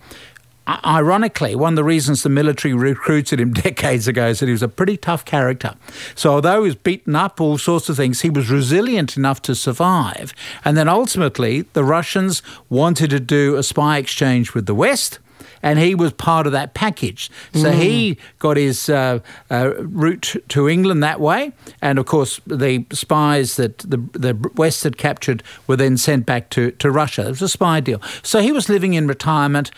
ironically, 0.85 1.55
one 1.55 1.73
of 1.73 1.77
the 1.77 1.85
reasons 1.85 2.23
the 2.23 2.29
military 2.29 2.75
recruited 2.75 3.41
him 3.41 3.53
decades 3.53 4.09
ago 4.09 4.29
is 4.29 4.41
that 4.41 4.47
he 4.47 4.53
was 4.53 4.63
a 4.63 4.69
pretty 4.69 4.97
tough 4.97 5.25
character. 5.25 5.75
So, 6.15 6.33
although 6.33 6.63
he 6.63 6.69
was 6.69 6.77
beaten 6.77 7.17
up, 7.17 7.41
all 7.41 7.59
sorts 7.59 7.89
of 7.89 7.97
things, 7.97 8.21
he 8.21 8.31
was 8.31 8.51
resilient 8.51 9.17
enough 9.17 9.43
to 9.43 9.55
survive. 9.55 10.35
And 10.65 10.77
then 10.77 10.89
ultimately, 10.89 11.63
the 11.73 11.85
Russians 11.85 12.43
wanted 12.69 13.11
to 13.11 13.21
do 13.21 13.57
a 13.57 13.63
spy 13.63 13.99
exchange 13.99 14.55
with 14.55 14.67
the 14.67 14.75
West. 14.75 15.19
And 15.65 15.79
he 15.79 15.95
was 15.95 16.13
part 16.13 16.47
of 16.47 16.53
that 16.53 16.75
package. 16.75 17.31
So 17.55 17.71
mm. 17.71 17.75
he 17.75 18.19
got 18.41 18.57
his 18.57 18.89
uh, 18.89 19.21
uh, 19.49 19.75
route 19.79 20.35
to 20.49 20.69
England 20.69 21.05
that 21.05 21.21
way. 21.21 21.53
And 21.81 22.01
of 22.01 22.07
course, 22.07 22.41
the 22.47 22.85
spies 22.93 23.55
that 23.57 23.79
the, 23.79 23.99
the 24.13 24.51
West 24.57 24.83
had 24.83 24.99
captured 24.99 25.45
were 25.69 25.77
then 25.77 25.97
sent 25.97 26.27
back 26.27 26.51
to, 26.51 26.73
to 26.73 26.91
Russia. 26.91 27.27
It 27.27 27.29
was 27.29 27.43
a 27.43 27.49
spy 27.49 27.79
deal. 27.79 28.03
So 28.25 28.41
he 28.41 28.51
was 28.51 28.69
living 28.69 28.95
in 28.95 29.07
retirement 29.07 29.71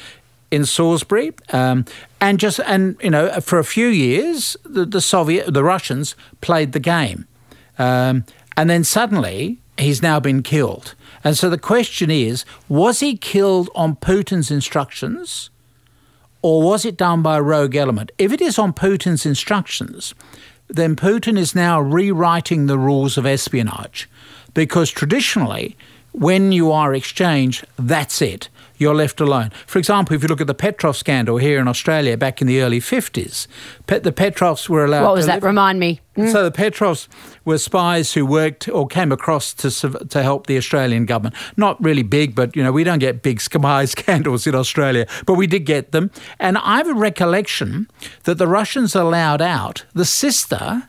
in 0.54 0.64
Salisbury, 0.64 1.32
um, 1.52 1.84
and 2.20 2.38
just 2.38 2.60
and 2.60 2.96
you 3.02 3.10
know 3.10 3.40
for 3.40 3.58
a 3.58 3.64
few 3.64 3.88
years 3.88 4.56
the, 4.64 4.86
the 4.86 5.00
Soviet 5.00 5.52
the 5.52 5.64
Russians 5.64 6.14
played 6.40 6.72
the 6.72 6.80
game, 6.80 7.26
um, 7.78 8.24
and 8.56 8.70
then 8.70 8.84
suddenly 8.84 9.58
he's 9.76 10.00
now 10.00 10.20
been 10.20 10.42
killed. 10.42 10.94
And 11.24 11.36
so 11.36 11.50
the 11.50 11.58
question 11.58 12.10
is, 12.10 12.44
was 12.68 13.00
he 13.00 13.16
killed 13.16 13.68
on 13.74 13.96
Putin's 13.96 14.50
instructions, 14.50 15.50
or 16.40 16.62
was 16.62 16.84
it 16.84 16.96
done 16.96 17.22
by 17.22 17.38
a 17.38 17.42
rogue 17.42 17.74
element? 17.74 18.12
If 18.16 18.32
it 18.32 18.40
is 18.40 18.58
on 18.58 18.72
Putin's 18.72 19.26
instructions, 19.26 20.14
then 20.68 20.94
Putin 20.94 21.36
is 21.36 21.54
now 21.54 21.80
rewriting 21.80 22.66
the 22.66 22.78
rules 22.78 23.18
of 23.18 23.26
espionage 23.26 24.08
because 24.52 24.90
traditionally, 24.90 25.76
when 26.12 26.52
you 26.52 26.70
are 26.70 26.94
exchanged, 26.94 27.66
that's 27.76 28.22
it 28.22 28.48
you're 28.76 28.94
left 28.94 29.20
alone. 29.20 29.50
For 29.66 29.78
example, 29.78 30.14
if 30.16 30.22
you 30.22 30.28
look 30.28 30.40
at 30.40 30.46
the 30.46 30.54
Petrov 30.54 30.96
scandal 30.96 31.36
here 31.36 31.60
in 31.60 31.68
Australia 31.68 32.16
back 32.16 32.40
in 32.40 32.46
the 32.46 32.60
early 32.60 32.80
50s, 32.80 33.46
the 33.86 34.12
Petrovs 34.12 34.68
were 34.68 34.84
allowed. 34.84 35.04
What 35.04 35.14
was 35.14 35.26
that? 35.26 35.36
Live. 35.36 35.44
Remind 35.44 35.78
me. 35.78 36.00
Mm. 36.16 36.30
So 36.30 36.44
the 36.44 36.50
Petrovs 36.50 37.08
were 37.44 37.58
spies 37.58 38.14
who 38.14 38.24
worked 38.24 38.68
or 38.68 38.86
came 38.86 39.12
across 39.12 39.52
to 39.54 39.70
to 39.70 40.22
help 40.22 40.46
the 40.46 40.56
Australian 40.56 41.06
government. 41.06 41.34
Not 41.56 41.82
really 41.82 42.02
big, 42.02 42.34
but 42.34 42.54
you 42.56 42.62
know 42.62 42.72
we 42.72 42.84
don't 42.84 43.00
get 43.00 43.22
big 43.22 43.40
spy 43.48 43.84
scandals 43.84 44.46
in 44.46 44.54
Australia, 44.54 45.06
but 45.26 45.34
we 45.34 45.46
did 45.46 45.66
get 45.66 45.92
them. 45.92 46.10
And 46.38 46.58
I 46.58 46.76
have 46.78 46.88
a 46.88 46.94
recollection 46.94 47.88
that 48.24 48.38
the 48.38 48.46
Russians 48.46 48.94
allowed 48.94 49.42
out 49.42 49.84
the 49.92 50.04
sister 50.04 50.88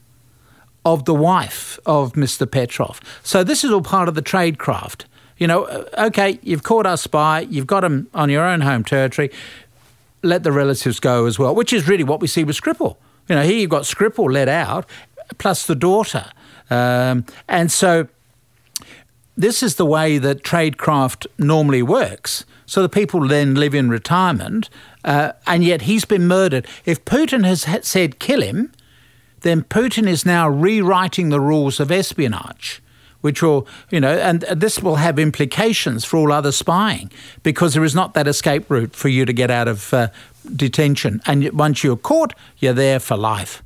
of 0.85 1.05
the 1.05 1.15
wife 1.15 1.79
of 1.85 2.13
Mr. 2.13 2.49
Petrov. 2.49 3.01
So 3.23 3.43
this 3.43 3.63
is 3.63 3.71
all 3.71 3.81
part 3.81 4.07
of 4.07 4.13
the 4.13 4.21
tradecraft. 4.21 5.05
You 5.37 5.47
know, 5.47 5.65
uh, 5.65 6.05
okay, 6.07 6.39
you've 6.43 6.63
caught 6.63 6.85
our 6.85 6.97
spy, 6.97 7.41
you've 7.41 7.67
got 7.67 7.83
him 7.83 8.07
on 8.13 8.29
your 8.29 8.45
own 8.45 8.61
home 8.61 8.83
territory, 8.83 9.31
let 10.23 10.43
the 10.43 10.51
relatives 10.51 10.99
go 10.99 11.25
as 11.25 11.37
well, 11.37 11.53
which 11.53 11.73
is 11.73 11.87
really 11.87 12.03
what 12.03 12.19
we 12.19 12.27
see 12.27 12.43
with 12.43 12.59
Skripal. 12.59 12.97
You 13.27 13.35
know, 13.35 13.43
here 13.43 13.57
you've 13.57 13.69
got 13.69 13.83
Skripal 13.83 14.31
let 14.31 14.47
out, 14.47 14.85
plus 15.37 15.65
the 15.65 15.75
daughter. 15.75 16.31
Um, 16.69 17.25
and 17.47 17.71
so 17.71 18.07
this 19.35 19.61
is 19.61 19.75
the 19.75 19.85
way 19.85 20.17
that 20.17 20.43
tradecraft 20.43 21.27
normally 21.37 21.81
works. 21.81 22.45
So 22.65 22.81
the 22.81 22.89
people 22.89 23.27
then 23.27 23.55
live 23.55 23.75
in 23.75 23.89
retirement, 23.89 24.69
uh, 25.03 25.33
and 25.45 25.63
yet 25.63 25.83
he's 25.83 26.05
been 26.05 26.27
murdered. 26.27 26.65
If 26.85 27.03
Putin 27.05 27.45
has 27.45 27.67
said 27.85 28.19
kill 28.19 28.41
him, 28.41 28.71
then 29.41 29.63
Putin 29.63 30.07
is 30.07 30.25
now 30.25 30.49
rewriting 30.49 31.29
the 31.29 31.41
rules 31.41 31.79
of 31.79 31.91
espionage 31.91 32.81
which 33.25 33.41
will, 33.41 33.67
you 33.89 33.99
know, 33.99 34.15
and 34.15 34.41
this 34.41 34.83
will 34.83 34.97
have 34.97 35.17
implications 35.17 36.05
for 36.05 36.17
all 36.17 36.31
other 36.31 36.51
spying 36.51 37.09
because 37.41 37.73
there 37.73 37.83
is 37.83 37.95
not 37.95 38.13
that 38.13 38.27
escape 38.27 38.69
route 38.69 38.95
for 38.95 39.09
you 39.09 39.25
to 39.25 39.33
get 39.33 39.49
out 39.49 39.67
of 39.67 39.91
uh, 39.95 40.09
detention. 40.55 41.19
And 41.25 41.51
once 41.51 41.83
you're 41.83 41.97
caught, 41.97 42.35
you're 42.59 42.75
there 42.75 42.99
for 42.99 43.17
life. 43.17 43.63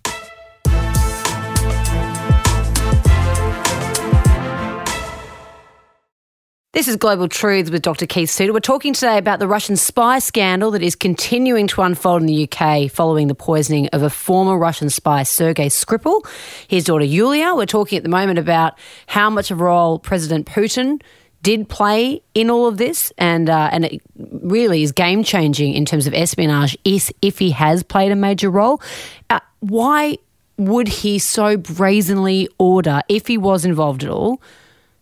This 6.80 6.88
is 6.88 6.96
Global 6.96 7.28
Truths 7.28 7.70
with 7.70 7.82
Dr. 7.82 8.08
Keith 8.08 8.30
Suter. 8.30 8.54
We're 8.54 8.62
talking 8.62 8.94
today 8.94 9.18
about 9.18 9.40
the 9.40 9.50
Russian 9.50 9.76
spy 9.76 10.20
scandal 10.20 10.72
that 10.72 10.82
is 10.82 10.96
continuing 10.96 11.68
to 11.68 11.82
unfold 11.82 12.22
in 12.22 12.26
the 12.26 12.50
UK 12.50 12.90
following 12.90 13.28
the 13.28 13.36
poisoning 13.36 13.90
of 13.90 14.02
a 14.02 14.10
former 14.10 14.58
Russian 14.58 14.90
spy, 14.90 15.24
Sergei 15.24 15.68
Skripal, 15.68 16.26
his 16.70 16.86
daughter 16.86 17.04
Yulia. 17.04 17.54
We're 17.54 17.66
talking 17.66 17.98
at 17.98 18.04
the 18.04 18.10
moment 18.10 18.40
about 18.40 18.80
how 19.08 19.30
much 19.30 19.52
of 19.52 19.60
a 19.60 19.64
role 19.66 20.00
President 20.00 20.48
Putin 20.48 21.02
did 21.44 21.68
play 21.68 22.22
in 22.34 22.50
all 22.50 22.66
of 22.66 22.78
this, 22.78 23.12
and 23.18 23.50
uh, 23.50 23.70
and 23.74 23.84
it 23.84 24.02
really 24.16 24.82
is 24.82 24.94
game 24.94 25.22
changing 25.26 25.74
in 25.74 25.84
terms 25.84 26.08
of 26.08 26.14
espionage. 26.14 26.78
If 26.86 27.12
if 27.22 27.40
he 27.40 27.52
has 27.52 27.84
played 27.84 28.14
a 28.14 28.16
major 28.16 28.50
role, 28.50 28.82
uh, 29.30 29.42
why 29.60 30.18
would 30.56 30.88
he 30.88 31.20
so 31.20 31.58
brazenly 31.58 32.48
order, 32.58 33.02
if 33.10 33.28
he 33.28 33.38
was 33.38 33.66
involved 33.66 34.06
at 34.06 34.10
all? 34.10 34.42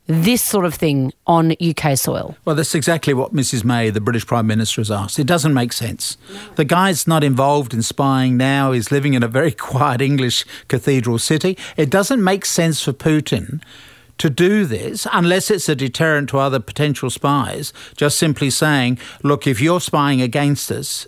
This 0.07 0.41
sort 0.41 0.65
of 0.65 0.73
thing 0.73 1.13
on 1.27 1.53
UK 1.61 1.97
soil? 1.97 2.35
Well, 2.45 2.55
that's 2.55 2.73
exactly 2.73 3.13
what 3.13 3.33
Mrs 3.33 3.63
May, 3.63 3.89
the 3.89 4.01
British 4.01 4.25
Prime 4.25 4.47
Minister, 4.47 4.81
has 4.81 4.89
asked. 4.89 5.19
It 5.19 5.27
doesn't 5.27 5.53
make 5.53 5.73
sense. 5.73 6.17
The 6.55 6.65
guy's 6.65 7.07
not 7.07 7.23
involved 7.23 7.73
in 7.73 7.81
spying 7.81 8.37
now. 8.37 8.71
He's 8.71 8.91
living 8.91 9.13
in 9.13 9.23
a 9.23 9.27
very 9.27 9.51
quiet 9.69 10.01
English 10.01 10.45
cathedral 10.67 11.19
city. 11.19 11.57
It 11.75 11.89
doesn't 11.89 12.23
make 12.23 12.45
sense 12.45 12.81
for 12.81 12.93
Putin 12.93 13.61
to 14.17 14.29
do 14.29 14.65
this 14.65 15.05
unless 15.13 15.51
it's 15.51 15.69
a 15.69 15.75
deterrent 15.75 16.29
to 16.29 16.39
other 16.39 16.59
potential 16.59 17.09
spies, 17.09 17.71
just 17.95 18.17
simply 18.17 18.49
saying, 18.49 18.97
look, 19.23 19.45
if 19.45 19.61
you're 19.61 19.81
spying 19.81 20.21
against 20.21 20.71
us, 20.71 21.07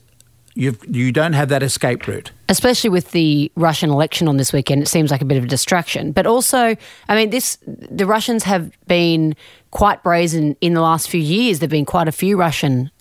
you've, 0.56 0.84
you 0.90 1.12
don't 1.12 1.34
have 1.34 1.50
that 1.50 1.64
escape 1.64 2.08
route. 2.08 2.32
Especially 2.48 2.90
with 2.90 3.12
the 3.12 3.52
Russian 3.56 3.90
election 3.90 4.28
on 4.28 4.38
this 4.38 4.54
weekend, 4.54 4.82
it 4.82 4.88
seems 4.88 5.12
like 5.12 5.22
a 5.22 5.26
bit 5.26 5.38
of 5.38 5.44
a 5.44 5.48
distraction. 5.48 6.12
But 6.12 6.26
also, 6.26 6.76
I 7.08 7.16
mean, 7.16 7.30
this 7.30 7.58
the 7.66 8.06
Russians 8.06 8.44
have 8.44 8.72
been 8.88 9.36
quite 9.72 10.04
brazen 10.04 10.56
in 10.62 10.74
the 10.74 10.82
last 10.82 11.10
few 11.10 11.22
years. 11.22 11.60
There've 11.60 11.70
been 11.70 11.86
quite 11.86 12.08
a 12.08 12.12
few 12.12 12.38
Russian 12.38 12.92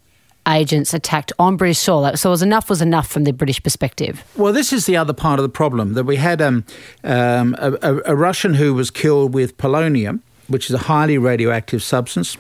agents 0.46 0.94
attacked 0.94 1.32
on 1.38 1.56
British 1.56 1.78
soil. 1.78 2.16
So 2.16 2.30
was 2.30 2.42
enough 2.42 2.70
was 2.70 2.80
enough 2.80 3.08
from 3.08 3.24
the 3.24 3.32
British 3.32 3.62
perspective. 3.62 4.24
Well, 4.36 4.52
this 4.52 4.72
is 4.72 4.86
the 4.86 4.96
other 4.96 5.12
part 5.12 5.38
of 5.38 5.42
the 5.42 5.48
problem 5.48 5.94
that 5.94 6.04
we 6.04 6.16
had 6.16 6.40
um, 6.40 6.64
um, 7.04 7.54
a, 7.58 8.00
a 8.06 8.16
Russian 8.16 8.54
who 8.54 8.74
was 8.74 8.90
killed 8.90 9.34
with 9.34 9.58
polonium, 9.58 10.20
which 10.46 10.70
is 10.70 10.74
a 10.74 10.78
highly 10.78 11.18
radioactive 11.18 11.82
substance 11.82 12.36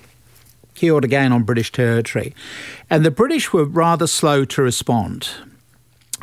killed 0.78 1.04
again 1.04 1.32
on 1.32 1.42
British 1.42 1.72
territory. 1.72 2.34
And 2.88 3.04
the 3.04 3.10
British 3.10 3.52
were 3.52 3.64
rather 3.64 4.06
slow 4.06 4.44
to 4.46 4.62
respond. 4.62 5.30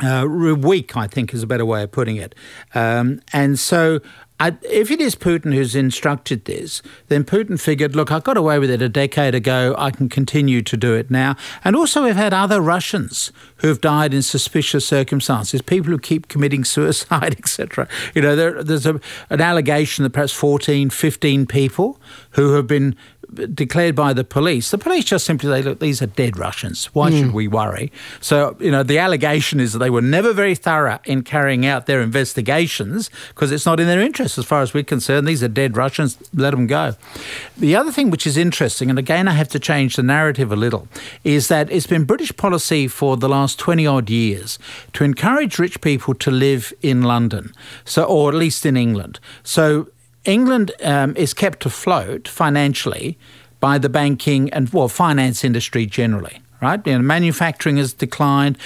Uh, 0.02 0.26
weak, 0.28 0.96
I 0.96 1.06
think, 1.06 1.32
is 1.32 1.42
a 1.42 1.46
better 1.46 1.64
way 1.64 1.82
of 1.82 1.92
putting 1.92 2.16
it. 2.16 2.34
Um, 2.74 3.20
and 3.32 3.58
so 3.58 4.00
I, 4.38 4.58
if 4.62 4.90
it 4.90 5.00
is 5.00 5.14
Putin 5.14 5.54
who's 5.54 5.74
instructed 5.74 6.44
this, 6.44 6.82
then 7.08 7.24
Putin 7.24 7.58
figured, 7.58 7.96
look, 7.96 8.12
I 8.12 8.20
got 8.20 8.36
away 8.36 8.58
with 8.58 8.70
it 8.70 8.82
a 8.82 8.88
decade 8.88 9.34
ago. 9.34 9.74
I 9.78 9.90
can 9.90 10.10
continue 10.10 10.60
to 10.60 10.76
do 10.76 10.94
it 10.94 11.10
now. 11.10 11.36
And 11.64 11.74
also, 11.74 12.04
we've 12.04 12.16
had 12.16 12.34
other 12.34 12.60
Russians 12.60 13.32
who've 13.56 13.80
died 13.80 14.12
in 14.12 14.20
suspicious 14.20 14.86
circumstances, 14.86 15.62
people 15.62 15.90
who 15.90 15.98
keep 15.98 16.28
committing 16.28 16.64
suicide, 16.76 17.36
etc. 17.38 17.88
You 18.14 18.20
know, 18.20 18.36
there, 18.36 18.62
there's 18.62 18.84
a, 18.84 19.00
an 19.30 19.40
allegation 19.40 20.02
that 20.02 20.10
perhaps 20.10 20.32
14, 20.32 20.90
15 20.90 21.46
people 21.46 21.98
who 22.32 22.52
have 22.54 22.66
been 22.66 22.94
declared 23.34 23.94
by 23.94 24.12
the 24.12 24.24
police, 24.24 24.70
the 24.70 24.78
police 24.78 25.04
just 25.04 25.24
simply 25.24 25.50
say, 25.50 25.62
look, 25.62 25.80
these 25.80 26.00
are 26.02 26.06
dead 26.06 26.36
Russians. 26.36 26.86
Why 26.86 27.10
mm. 27.10 27.20
should 27.20 27.32
we 27.32 27.48
worry? 27.48 27.92
So, 28.20 28.56
you 28.60 28.70
know, 28.70 28.82
the 28.82 28.98
allegation 28.98 29.60
is 29.60 29.72
that 29.72 29.78
they 29.78 29.90
were 29.90 30.02
never 30.02 30.32
very 30.32 30.54
thorough 30.54 30.98
in 31.04 31.22
carrying 31.22 31.66
out 31.66 31.86
their 31.86 32.00
investigations 32.00 33.10
because 33.28 33.52
it's 33.52 33.66
not 33.66 33.80
in 33.80 33.86
their 33.86 34.00
interest 34.00 34.38
as 34.38 34.44
far 34.44 34.62
as 34.62 34.74
we're 34.74 34.84
concerned. 34.84 35.26
These 35.26 35.42
are 35.42 35.48
dead 35.48 35.76
Russians, 35.76 36.18
let 36.34 36.50
them 36.50 36.66
go. 36.66 36.94
The 37.56 37.76
other 37.76 37.92
thing 37.92 38.10
which 38.10 38.26
is 38.26 38.36
interesting, 38.36 38.90
and 38.90 38.98
again, 38.98 39.28
I 39.28 39.32
have 39.32 39.48
to 39.48 39.58
change 39.58 39.96
the 39.96 40.02
narrative 40.02 40.52
a 40.52 40.56
little, 40.56 40.88
is 41.24 41.48
that 41.48 41.70
it's 41.70 41.86
been 41.86 42.04
British 42.04 42.36
policy 42.36 42.88
for 42.88 43.16
the 43.16 43.28
last 43.28 43.58
20 43.58 43.86
odd 43.86 44.10
years 44.10 44.58
to 44.92 45.04
encourage 45.04 45.58
rich 45.58 45.80
people 45.80 46.14
to 46.14 46.30
live 46.30 46.72
in 46.82 47.02
London, 47.02 47.52
so 47.84 48.04
or 48.04 48.30
at 48.30 48.34
least 48.34 48.64
in 48.66 48.76
England. 48.76 49.20
So 49.42 49.88
England 50.26 50.72
um, 50.82 51.16
is 51.16 51.32
kept 51.34 51.64
afloat 51.66 52.28
financially 52.28 53.16
by 53.60 53.78
the 53.78 53.88
banking 53.88 54.52
and 54.52 54.68
well 54.70 54.88
finance 54.88 55.44
industry 55.44 55.86
generally, 55.86 56.40
right? 56.60 56.84
You 56.86 56.94
know, 56.94 56.98
manufacturing 57.00 57.76
has 57.78 57.92
declined. 57.92 58.58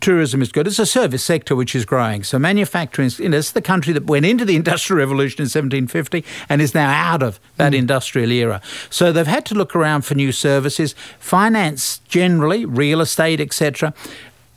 Tourism 0.00 0.42
is 0.42 0.50
good. 0.50 0.66
It's 0.66 0.80
a 0.80 0.86
service 0.86 1.22
sector 1.22 1.54
which 1.54 1.76
is 1.76 1.84
growing. 1.84 2.24
So 2.24 2.36
manufacturing, 2.36 3.10
you 3.18 3.28
know, 3.28 3.38
it's 3.38 3.52
the 3.52 3.62
country 3.62 3.92
that 3.92 4.06
went 4.06 4.26
into 4.26 4.44
the 4.44 4.56
Industrial 4.62 4.98
Revolution 4.98 5.38
in 5.38 5.44
1750 5.44 6.24
and 6.48 6.60
is 6.60 6.74
now 6.74 6.90
out 6.90 7.22
of 7.22 7.38
that 7.58 7.72
mm. 7.72 7.76
industrial 7.76 8.32
era. 8.32 8.60
So 8.90 9.12
they've 9.12 9.24
had 9.24 9.46
to 9.46 9.54
look 9.54 9.76
around 9.76 10.02
for 10.02 10.16
new 10.16 10.32
services. 10.32 10.96
Finance 11.20 11.98
generally, 12.08 12.64
real 12.64 13.00
estate, 13.00 13.40
etc 13.40 13.94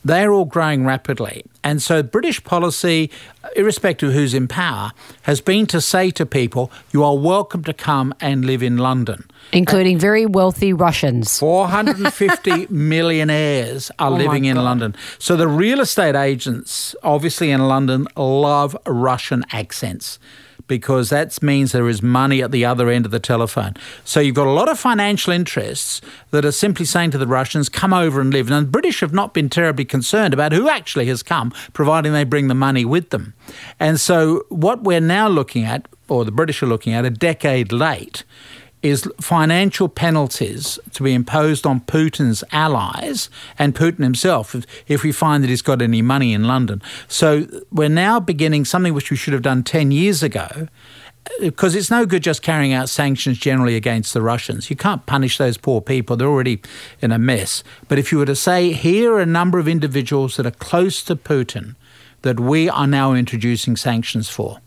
they're 0.08 0.32
all 0.32 0.46
growing 0.46 0.86
rapidly. 0.86 1.44
And 1.68 1.82
so 1.82 2.02
British 2.02 2.42
policy, 2.46 3.12
irrespective 3.58 4.08
of 4.08 4.16
who's 4.16 4.34
in 4.34 4.48
power, 4.48 4.94
has 5.24 5.42
been 5.42 5.66
to 5.66 5.82
say 5.82 6.12
to 6.12 6.26
people, 6.26 6.72
you 6.94 7.04
are 7.04 7.18
welcome 7.18 7.62
to 7.66 7.74
come 7.74 8.16
and 8.22 8.46
live 8.46 8.64
in 8.64 8.78
London. 8.78 9.30
Including 9.52 9.98
uh, 9.98 10.00
very 10.00 10.26
wealthy 10.26 10.72
Russians. 10.72 11.38
450 11.40 12.68
millionaires 12.70 13.92
are 14.00 14.10
oh 14.10 14.16
living 14.16 14.46
in 14.46 14.56
London. 14.56 14.96
So 15.20 15.36
the 15.36 15.50
real 15.50 15.82
estate 15.82 16.16
agents, 16.16 16.96
obviously 17.04 17.52
in 17.52 17.68
London, 17.68 18.08
love 18.16 18.78
Russian 18.86 19.44
accents 19.52 20.20
because 20.68 21.10
that 21.10 21.42
means 21.42 21.72
there 21.72 21.88
is 21.88 22.02
money 22.02 22.42
at 22.42 22.52
the 22.52 22.66
other 22.66 22.90
end 22.90 23.06
of 23.06 23.12
the 23.12 23.20
telephone. 23.20 23.76
So 24.04 24.20
you've 24.20 24.36
got 24.36 24.48
a 24.48 24.52
lot 24.52 24.70
of 24.70 24.80
financial 24.80 25.34
interests 25.34 26.02
that 26.32 26.46
are 26.46 26.52
simply 26.52 26.86
saying 26.86 27.12
to 27.12 27.18
the 27.18 27.28
Russians, 27.28 27.70
come 27.70 27.94
over 27.94 28.20
and 28.20 28.34
live. 28.34 28.50
And 28.50 28.68
the 28.68 28.72
British 28.72 29.00
have 29.02 29.14
not 29.14 29.34
been 29.34 29.50
terribly 29.50 29.86
concerned 29.86 30.34
about 30.34 30.52
who 30.52 30.70
actually 30.70 31.06
has 31.08 31.24
come, 31.24 31.52
providing 31.74 32.14
they 32.14 32.24
bring 32.24 32.48
the 32.48 32.56
money 32.56 32.86
with 32.86 33.12
them. 33.12 33.34
And 33.80 34.00
so 34.00 34.46
what 34.50 34.84
we're 34.84 35.00
now 35.00 35.28
looking 35.28 35.64
at, 35.64 35.88
or 36.10 36.26
the 36.26 36.32
British 36.32 36.64
are 36.64 36.68
looking 36.68 36.94
at, 36.94 37.06
a 37.06 37.10
decade 37.10 37.72
late, 37.72 38.24
is 38.84 39.10
financial 39.20 39.90
penalties 39.90 40.80
to 40.94 41.04
be 41.04 41.14
imposed 41.14 41.66
on 41.66 41.82
Putin's 41.82 42.44
allies 42.52 43.30
and 43.58 43.76
Putin 43.76 44.04
himself 44.04 44.54
if, 44.54 44.66
if, 44.88 45.04
we 45.04 45.12
find 45.12 45.44
that 45.44 45.50
he's 45.50 45.62
got 45.62 45.82
any 45.82 46.02
money 46.02 46.34
in 46.34 46.44
London. 46.44 46.82
So 47.08 47.48
we're 47.72 47.90
now 47.90 48.20
beginning 48.20 48.66
something 48.66 48.94
which 48.94 49.10
we 49.10 49.18
should 49.18 49.34
have 49.34 49.42
done 49.42 49.64
10 49.64 49.92
years 49.92 50.22
ago. 50.22 50.48
Uh, 51.26 51.30
because 51.42 51.76
it's 51.76 51.90
no 51.90 52.06
good 52.06 52.24
just 52.24 52.42
carrying 52.42 52.72
out 52.72 52.88
sanctions 52.88 53.38
generally 53.38 53.76
against 53.76 54.14
the 54.14 54.22
Russians. 54.22 54.70
You 54.70 54.76
can't 54.76 55.06
punish 55.06 55.38
those 55.38 55.58
poor 55.58 55.82
people. 55.82 56.16
They're 56.16 56.28
already 56.28 56.62
in 57.02 57.12
a 57.12 57.20
mess. 57.20 57.64
But 57.88 57.98
if 57.98 58.12
you 58.12 58.20
were 58.20 58.26
to 58.26 58.36
say, 58.36 58.74
here 58.74 59.14
are 59.14 59.20
a 59.20 59.26
number 59.26 59.58
of 59.60 59.68
individuals 59.68 60.38
that 60.38 60.46
are 60.46 60.52
close 60.52 61.04
to 61.04 61.16
Putin 61.16 61.76
that 62.22 62.40
we 62.40 62.70
are 62.70 62.88
now 62.88 63.14
introducing 63.14 63.76
sanctions 63.76 64.30
for. 64.30 64.60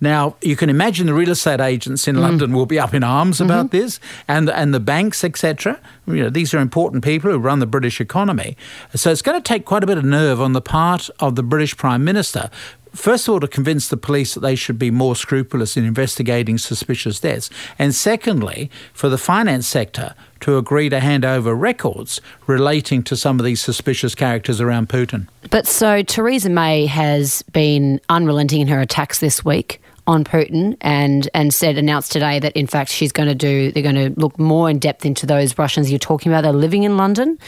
Now, 0.00 0.36
you 0.40 0.56
can 0.56 0.70
imagine 0.70 1.06
the 1.06 1.14
real 1.14 1.30
estate 1.30 1.60
agents 1.60 2.08
in 2.08 2.16
mm. 2.16 2.20
London 2.20 2.52
will 2.52 2.66
be 2.66 2.78
up 2.78 2.94
in 2.94 3.02
arms 3.02 3.36
mm-hmm. 3.36 3.44
about 3.44 3.70
this, 3.70 4.00
and 4.28 4.50
and 4.50 4.74
the 4.74 4.80
banks, 4.80 5.24
etc. 5.24 5.80
You 6.06 6.24
know, 6.24 6.30
these 6.30 6.54
are 6.54 6.58
important 6.58 7.04
people 7.04 7.30
who 7.30 7.38
run 7.38 7.58
the 7.58 7.66
British 7.66 8.00
economy. 8.00 8.56
So 8.94 9.10
it's 9.10 9.22
going 9.22 9.40
to 9.40 9.46
take 9.46 9.64
quite 9.64 9.82
a 9.82 9.86
bit 9.86 9.98
of 9.98 10.04
nerve 10.04 10.40
on 10.40 10.52
the 10.52 10.60
part 10.60 11.10
of 11.20 11.36
the 11.36 11.42
British 11.42 11.76
Prime 11.76 12.04
Minister 12.04 12.50
first 12.94 13.26
of 13.26 13.34
all, 13.34 13.40
to 13.40 13.48
convince 13.48 13.88
the 13.88 13.96
police 13.96 14.34
that 14.34 14.40
they 14.40 14.54
should 14.54 14.78
be 14.78 14.90
more 14.90 15.16
scrupulous 15.16 15.76
in 15.76 15.84
investigating 15.84 16.58
suspicious 16.58 17.20
deaths, 17.20 17.50
and 17.78 17.94
secondly, 17.94 18.70
for 18.92 19.08
the 19.08 19.18
finance 19.18 19.66
sector 19.66 20.14
to 20.40 20.56
agree 20.56 20.88
to 20.88 21.00
hand 21.00 21.24
over 21.24 21.54
records 21.54 22.20
relating 22.46 23.02
to 23.02 23.16
some 23.16 23.38
of 23.38 23.44
these 23.44 23.60
suspicious 23.60 24.14
characters 24.14 24.60
around 24.60 24.88
Putin. 24.88 25.26
But 25.50 25.66
so 25.66 26.02
Theresa 26.02 26.50
May 26.50 26.86
has 26.86 27.42
been 27.52 28.00
unrelenting 28.08 28.60
in 28.60 28.68
her 28.68 28.80
attacks 28.80 29.18
this 29.18 29.44
week 29.44 29.80
on 30.06 30.24
Putin 30.24 30.76
and 30.80 31.28
and 31.34 31.52
said 31.52 31.78
announced 31.78 32.12
today 32.12 32.38
that 32.38 32.52
in 32.54 32.66
fact 32.66 32.90
she's 32.90 33.12
going 33.12 33.28
to 33.28 33.34
do 33.34 33.72
they're 33.72 33.82
going 33.82 33.94
to 33.94 34.20
look 34.20 34.38
more 34.38 34.68
in 34.68 34.78
depth 34.78 35.06
into 35.06 35.26
those 35.26 35.56
Russians 35.58 35.90
you're 35.90 35.98
talking 35.98 36.30
about. 36.30 36.42
They're 36.42 36.52
living 36.52 36.82
in 36.82 36.96
London. 36.96 37.38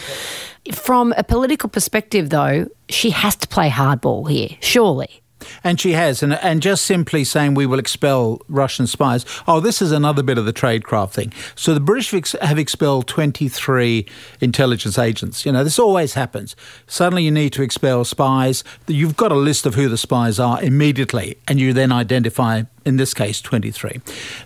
From 0.73 1.15
a 1.17 1.23
political 1.23 1.69
perspective, 1.69 2.31
though, 2.31 2.69
she 2.89 3.11
has 3.11 3.37
to 3.37 3.49
play 3.49 3.71
hardball 3.71 4.29
here, 4.29 4.57
surely. 4.61 5.23
And 5.63 5.81
she 5.81 5.93
has, 5.93 6.23
and 6.23 6.35
and 6.35 6.63
just 6.63 6.85
simply 6.85 7.23
saying 7.25 7.55
we 7.55 7.67
will 7.67 7.79
expel 7.79 8.41
Russian 8.49 8.87
spies. 8.87 9.25
Oh, 9.47 9.61
this 9.61 9.83
is 9.83 9.93
another 9.93 10.23
bit 10.23 10.39
of 10.39 10.47
the 10.47 10.53
tradecraft 10.53 11.13
thing. 11.13 11.33
So 11.55 11.75
the 11.75 11.81
British 11.81 12.33
have 12.41 12.59
expelled 12.59 13.07
23 13.07 14.07
intelligence 14.41 14.99
agents. 14.99 15.45
You 15.45 15.53
know, 15.53 15.63
this 15.63 15.79
always 15.79 16.15
happens. 16.15 16.57
Suddenly 16.87 17.25
you 17.25 17.31
need 17.31 17.53
to 17.55 17.63
expel 17.63 18.05
spies. 18.05 18.65
You've 18.87 19.17
got 19.17 19.33
a 19.33 19.37
list 19.37 19.67
of 19.67 19.75
who 19.75 19.89
the 19.89 19.99
spies 19.99 20.41
are 20.41 20.63
immediately, 20.63 21.37
and 21.47 21.61
you 21.61 21.73
then 21.73 21.93
identify, 21.93 22.63
in 22.85 22.97
this 22.97 23.13
case, 23.13 23.41
23. 23.41 24.01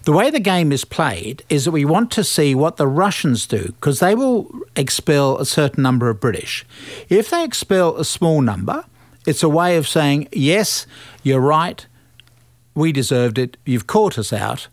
The 0.04 0.12
way 0.12 0.30
the 0.30 0.40
game 0.40 0.72
is 0.72 0.84
played 0.84 1.44
is 1.48 1.64
that 1.64 1.70
we 1.70 1.84
want 1.84 2.10
to 2.12 2.24
see 2.24 2.54
what 2.54 2.76
the 2.76 2.88
Russians 2.88 3.46
do, 3.46 3.66
because 3.66 4.00
they 4.00 4.14
will 4.14 4.50
expel 4.74 5.38
a 5.38 5.46
certain 5.46 5.82
number 5.82 6.10
of 6.10 6.20
British. 6.20 6.64
If 7.08 7.30
they 7.30 7.44
expel 7.44 7.96
a 7.96 8.04
small 8.04 8.40
number, 8.40 8.84
it's 9.26 9.42
a 9.42 9.48
way 9.48 9.76
of 9.76 9.86
saying, 9.86 10.28
yes, 10.32 10.86
you're 11.22 11.40
right, 11.40 11.86
we 12.74 12.92
deserved 12.92 13.38
it, 13.38 13.56
you've 13.64 13.86
caught 13.86 14.18
us 14.18 14.32
out. 14.32 14.68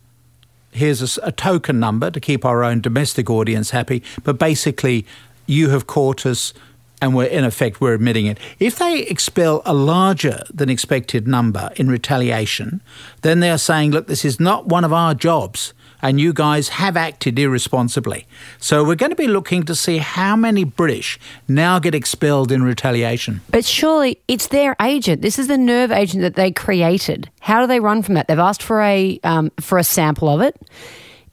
Here's 0.72 1.18
a, 1.18 1.28
a 1.28 1.32
token 1.32 1.80
number 1.80 2.12
to 2.12 2.20
keep 2.20 2.46
our 2.46 2.64
own 2.64 2.82
domestic 2.82 3.30
audience 3.30 3.72
happy, 3.72 4.04
but 4.24 4.38
basically, 4.38 5.06
you 5.48 5.70
have 5.70 5.88
caught 5.88 6.26
us 6.26 6.54
and 7.02 7.16
we're 7.16 7.26
in 7.26 7.44
effect 7.44 7.80
we're 7.80 7.94
admitting 7.94 8.26
it. 8.26 8.40
If 8.60 8.78
they 8.78 9.02
expel 9.02 9.62
a 9.66 9.74
larger 9.74 10.44
than 10.54 10.70
expected 10.70 11.28
number 11.28 11.72
in 11.76 11.90
retaliation, 11.90 12.82
then 13.22 13.40
they 13.40 13.52
are 13.52 13.58
saying, 13.58 13.92
look, 13.92 14.08
this 14.08 14.26
is 14.26 14.40
not 14.40 14.66
one 14.66 14.84
of 14.84 14.92
our 14.92 15.14
jobs 15.14 15.74
and 16.08 16.22
you 16.22 16.32
guys 16.32 16.70
have 16.70 16.96
acted 16.96 17.38
irresponsibly. 17.38 18.26
So 18.60 18.82
we're 18.82 18.96
going 18.96 19.10
to 19.10 19.16
be 19.18 19.28
looking 19.28 19.64
to 19.64 19.76
see 19.76 19.98
how 19.98 20.38
many 20.38 20.64
British 20.64 21.20
now 21.50 21.80
get 21.80 21.94
expelled 21.94 22.50
in 22.50 22.64
retaliation. 22.64 23.42
But 23.52 23.66
surely 23.66 24.22
it's 24.30 24.48
their 24.48 24.78
agent. 24.82 25.22
This 25.22 25.38
is 25.38 25.50
the 25.50 25.58
nerve 25.58 25.92
agent 25.92 26.22
that 26.22 26.36
they 26.36 26.50
created. 26.50 27.30
How 27.42 27.60
do 27.60 27.68
they 27.68 27.82
run 27.82 28.04
from 28.04 28.16
that? 28.16 28.30
They've 28.30 28.40
asked 28.40 28.64
for 28.64 28.82
a 28.82 29.20
um, 29.26 29.52
for 29.60 29.78
a 29.78 29.84
sample 29.84 30.30
of 30.30 30.40
it. 30.40 30.56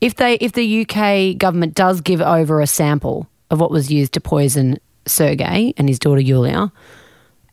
If 0.01 0.17
they 0.17 0.35
if 0.35 0.55
the 0.55 0.81
UK 0.85 1.39
government 1.39 1.75
does 1.75 2.01
give 2.01 2.21
over 2.21 2.61
a 2.61 2.67
sample 2.67 3.29
of 3.51 3.61
what 3.61 3.71
was 3.71 3.93
used 3.93 4.15
to 4.15 4.21
poison 4.21 4.81
Sergei 5.07 5.73
and 5.77 5.89
his 5.89 6.01
daughter 6.01 6.21
Yulia, 6.21 6.73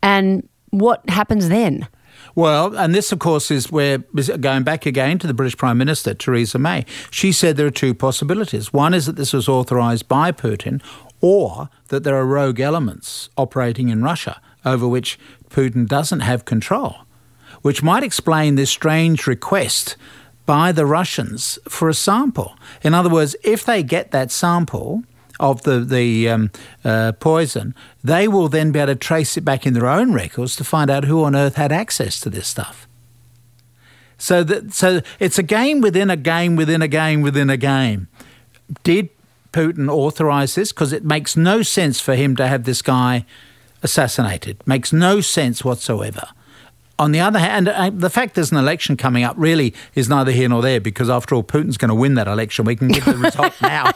and 0.02 0.48
what 0.70 1.08
happens 1.08 1.48
then? 1.48 1.86
Well, 2.34 2.76
and 2.76 2.94
this, 2.94 3.12
of 3.12 3.18
course, 3.18 3.50
is 3.50 3.70
where, 3.70 3.98
going 3.98 4.62
back 4.62 4.86
again 4.86 5.18
to 5.18 5.26
the 5.26 5.34
British 5.34 5.56
Prime 5.56 5.78
Minister, 5.78 6.14
Theresa 6.14 6.58
May, 6.58 6.86
she 7.10 7.30
said 7.32 7.56
there 7.56 7.66
are 7.66 7.70
two 7.70 7.94
possibilities. 7.94 8.72
One 8.72 8.94
is 8.94 9.06
that 9.06 9.16
this 9.16 9.32
was 9.32 9.48
authorised 9.48 10.08
by 10.08 10.32
Putin, 10.32 10.82
or 11.20 11.68
that 11.88 12.04
there 12.04 12.16
are 12.16 12.26
rogue 12.26 12.60
elements 12.60 13.28
operating 13.36 13.88
in 13.88 14.02
Russia 14.02 14.40
over 14.64 14.88
which 14.88 15.18
Putin 15.50 15.86
doesn't 15.86 16.20
have 16.20 16.44
control, 16.44 16.96
which 17.62 17.82
might 17.82 18.02
explain 18.02 18.54
this 18.54 18.70
strange 18.70 19.26
request 19.26 19.96
by 20.46 20.72
the 20.72 20.86
Russians 20.86 21.58
for 21.68 21.88
a 21.88 21.94
sample. 21.94 22.56
In 22.82 22.94
other 22.94 23.10
words, 23.10 23.36
if 23.44 23.64
they 23.64 23.82
get 23.82 24.10
that 24.10 24.30
sample, 24.30 25.04
of 25.42 25.62
the 25.62 25.80
the 25.80 26.28
um, 26.30 26.50
uh, 26.84 27.12
poison, 27.12 27.74
they 28.02 28.28
will 28.28 28.48
then 28.48 28.72
be 28.72 28.78
able 28.78 28.94
to 28.94 28.96
trace 28.96 29.36
it 29.36 29.44
back 29.44 29.66
in 29.66 29.74
their 29.74 29.88
own 29.88 30.14
records 30.14 30.56
to 30.56 30.64
find 30.64 30.90
out 30.90 31.04
who 31.04 31.24
on 31.24 31.36
earth 31.36 31.56
had 31.56 31.72
access 31.72 32.18
to 32.20 32.30
this 32.30 32.48
stuff. 32.48 32.88
So 34.16 34.44
that 34.44 34.72
so 34.72 35.00
it's 35.18 35.38
a 35.38 35.42
game 35.42 35.80
within 35.80 36.08
a 36.08 36.16
game 36.16 36.54
within 36.56 36.80
a 36.80 36.88
game 36.88 37.20
within 37.20 37.50
a 37.50 37.56
game. 37.56 38.06
Did 38.84 39.10
Putin 39.52 39.90
authorize 39.90 40.54
this? 40.54 40.72
Because 40.72 40.92
it 40.92 41.04
makes 41.04 41.36
no 41.36 41.62
sense 41.62 42.00
for 42.00 42.14
him 42.14 42.36
to 42.36 42.46
have 42.46 42.64
this 42.64 42.80
guy 42.80 43.26
assassinated. 43.82 44.64
Makes 44.66 44.92
no 44.92 45.20
sense 45.20 45.64
whatsoever. 45.64 46.28
On 46.98 47.10
the 47.10 47.20
other 47.20 47.40
hand, 47.40 47.68
uh, 47.68 47.90
the 47.92 48.10
fact 48.10 48.36
there's 48.36 48.52
an 48.52 48.58
election 48.58 48.96
coming 48.96 49.24
up 49.24 49.34
really 49.36 49.74
is 49.96 50.08
neither 50.08 50.30
here 50.30 50.48
nor 50.48 50.62
there 50.62 50.80
because, 50.80 51.10
after 51.10 51.34
all, 51.34 51.42
Putin's 51.42 51.76
going 51.76 51.88
to 51.88 51.94
win 51.94 52.14
that 52.14 52.28
election. 52.28 52.64
We 52.64 52.76
can 52.76 52.88
get 52.88 53.04
the 53.04 53.16
result 53.16 53.52
now. 53.62 53.90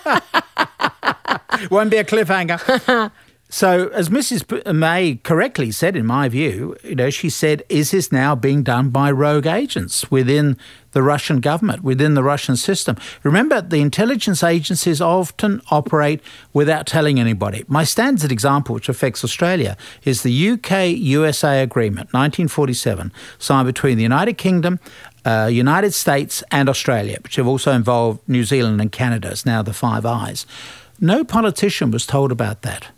Won't 1.70 1.90
be 1.90 1.96
a 1.96 2.04
cliffhanger. 2.04 3.10
So, 3.48 3.88
as 3.88 4.08
Mrs. 4.08 4.74
May 4.74 5.20
correctly 5.22 5.70
said, 5.70 5.94
in 5.94 6.04
my 6.04 6.28
view, 6.28 6.76
you 6.82 6.96
know, 6.96 7.10
she 7.10 7.30
said, 7.30 7.62
"Is 7.68 7.92
this 7.92 8.10
now 8.10 8.34
being 8.34 8.64
done 8.64 8.90
by 8.90 9.08
rogue 9.12 9.46
agents 9.46 10.10
within 10.10 10.56
the 10.92 11.02
Russian 11.02 11.38
government, 11.38 11.84
within 11.84 12.14
the 12.14 12.24
Russian 12.24 12.56
system?" 12.56 12.96
Remember, 13.22 13.60
the 13.60 13.80
intelligence 13.80 14.42
agencies 14.42 15.00
often 15.00 15.62
operate 15.70 16.20
without 16.52 16.88
telling 16.88 17.20
anybody. 17.20 17.64
My 17.68 17.84
standard 17.84 18.32
example, 18.32 18.74
which 18.74 18.88
affects 18.88 19.22
Australia, 19.22 19.76
is 20.04 20.22
the 20.22 20.50
UK-USA 20.50 21.62
agreement, 21.62 22.12
1947, 22.12 23.12
signed 23.38 23.66
between 23.66 23.96
the 23.96 24.02
United 24.02 24.38
Kingdom, 24.38 24.80
uh, 25.24 25.48
United 25.52 25.94
States, 25.94 26.42
and 26.50 26.68
Australia, 26.68 27.18
which 27.22 27.36
have 27.36 27.46
also 27.46 27.70
involved 27.70 28.28
New 28.28 28.42
Zealand 28.42 28.80
and 28.80 28.90
Canada. 28.90 29.30
It's 29.30 29.46
now 29.46 29.62
the 29.62 29.72
Five 29.72 30.04
Eyes. 30.04 30.46
No 31.00 31.24
politician 31.24 31.90
was 31.90 32.06
told 32.06 32.32
about 32.32 32.62
that. 32.62 32.88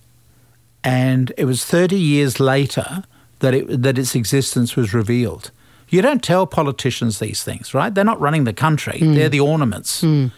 And 0.85 1.33
it 1.37 1.45
was 1.45 1.65
30 1.65 1.97
years 1.97 2.39
later 2.39 3.05
that, 3.41 3.55
it, 3.55 3.83
that 3.83 3.99
its 3.99 4.15
existence 4.15 4.77
was 4.77 4.95
revealed. 4.95 5.51
You 5.89 6.03
don't 6.03 6.23
tell 6.23 6.47
politicians 6.47 7.19
these 7.19 7.43
things, 7.43 7.75
right? 7.75 7.95
They're 7.95 8.05
not 8.05 8.21
running 8.21 8.45
the 8.45 8.53
country, 8.53 8.99
mm. 9.01 9.15
they're 9.15 9.29
the 9.29 9.41
ornaments. 9.41 10.03
Mm. 10.03 10.31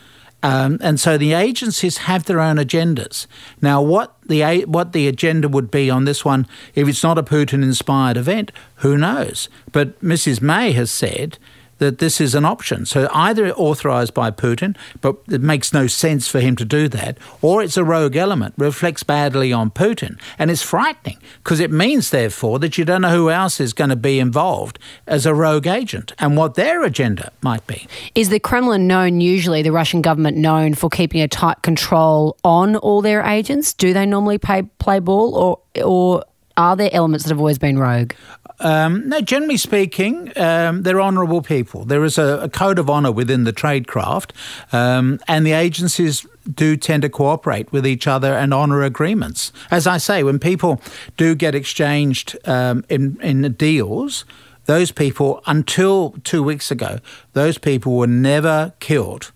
Um, 0.42 0.78
and 0.80 0.98
so 0.98 1.18
the 1.18 1.34
agencies 1.34 1.98
have 1.98 2.24
their 2.24 2.40
own 2.40 2.56
agendas. 2.56 3.26
Now, 3.60 3.82
what 3.82 4.16
the 4.26 4.64
what 4.64 4.92
the 4.92 5.06
agenda 5.06 5.48
would 5.48 5.70
be 5.70 5.90
on 5.90 6.06
this 6.06 6.24
one, 6.24 6.46
if 6.74 6.88
it's 6.88 7.02
not 7.02 7.18
a 7.18 7.22
Putin-inspired 7.22 8.16
event, 8.16 8.50
who 8.76 8.96
knows? 8.96 9.50
But 9.70 10.00
Mrs. 10.02 10.40
May 10.40 10.72
has 10.72 10.90
said 10.90 11.38
that 11.80 11.98
this 11.98 12.20
is 12.20 12.34
an 12.34 12.44
option. 12.44 12.86
So 12.86 13.08
either 13.12 13.50
authorised 13.52 14.14
by 14.14 14.30
Putin, 14.30 14.76
but 15.00 15.16
it 15.28 15.40
makes 15.40 15.72
no 15.72 15.86
sense 15.86 16.28
for 16.28 16.38
him 16.38 16.54
to 16.56 16.64
do 16.64 16.88
that, 16.88 17.18
or 17.42 17.62
it's 17.62 17.76
a 17.76 17.84
rogue 17.84 18.16
element, 18.16 18.54
reflects 18.56 19.02
badly 19.02 19.52
on 19.52 19.70
Putin. 19.70 20.20
And 20.38 20.50
it's 20.50 20.62
frightening 20.62 21.18
because 21.42 21.58
it 21.58 21.72
means, 21.72 22.10
therefore, 22.10 22.58
that 22.60 22.78
you 22.78 22.84
don't 22.84 23.02
know 23.02 23.10
who 23.10 23.30
else 23.30 23.60
is 23.60 23.72
going 23.72 23.90
to 23.90 23.96
be 23.96 24.20
involved 24.20 24.78
as 25.06 25.26
a 25.26 25.34
rogue 25.34 25.66
agent 25.66 26.12
and 26.18 26.36
what 26.36 26.54
their 26.54 26.84
agenda 26.84 27.32
might 27.42 27.66
be. 27.66 27.88
Is 28.14 28.28
the 28.28 28.38
Kremlin 28.38 28.86
known, 28.86 29.20
usually, 29.20 29.62
the 29.62 29.72
Russian 29.72 30.02
government 30.02 30.36
known 30.36 30.74
for 30.74 30.90
keeping 30.90 31.22
a 31.22 31.28
tight 31.28 31.62
control 31.62 32.36
on 32.44 32.76
all 32.76 33.00
their 33.00 33.22
agents? 33.22 33.72
Do 33.72 33.94
they 33.94 34.06
normally 34.06 34.38
play, 34.38 34.62
play 34.78 35.00
ball 35.00 35.34
or, 35.34 35.82
or 35.82 36.24
are 36.56 36.76
there 36.76 36.90
elements 36.92 37.24
that 37.24 37.30
have 37.30 37.38
always 37.38 37.58
been 37.58 37.78
rogue? 37.78 38.12
Um, 38.60 39.08
no, 39.08 39.22
generally 39.22 39.56
speaking, 39.56 40.32
um, 40.36 40.82
they're 40.82 41.00
honourable 41.00 41.40
people. 41.40 41.86
There 41.86 42.04
is 42.04 42.18
a, 42.18 42.40
a, 42.42 42.48
code 42.48 42.78
of 42.78 42.90
honour 42.90 43.10
within 43.10 43.44
the 43.44 43.54
tradecraft, 43.54 44.32
um, 44.70 45.18
and 45.26 45.46
the 45.46 45.52
agencies 45.52 46.26
do 46.54 46.76
tend 46.76 47.02
to 47.02 47.08
cooperate 47.08 47.72
with 47.72 47.86
each 47.86 48.06
other 48.06 48.34
and 48.34 48.52
honour 48.52 48.82
agreements. 48.82 49.50
As 49.70 49.86
I 49.86 49.96
say, 49.96 50.22
when 50.22 50.38
people 50.38 50.80
do 51.16 51.34
get 51.34 51.54
exchanged 51.54 52.36
um, 52.44 52.84
in, 52.90 53.18
in 53.22 53.50
deals, 53.54 54.26
those 54.66 54.92
people, 54.92 55.42
until 55.46 56.14
two 56.22 56.42
weeks 56.42 56.70
ago, 56.70 56.98
those 57.32 57.56
people 57.56 57.96
were 57.96 58.06
never 58.06 58.74
killed 58.78 59.32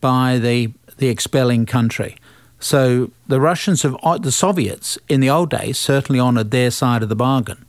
by 0.00 0.38
the, 0.38 0.72
the 0.96 1.08
expelling 1.08 1.66
country. 1.66 2.16
So 2.58 3.10
the 3.26 3.40
Russians 3.40 3.82
have, 3.82 3.96
the 4.22 4.32
Soviets 4.32 4.96
in 5.08 5.20
the 5.20 5.28
old 5.28 5.50
days 5.50 5.76
certainly 5.76 6.18
honoured 6.18 6.52
their 6.52 6.70
side 6.70 7.02
of 7.02 7.10
the 7.10 7.16
bargain 7.16 7.66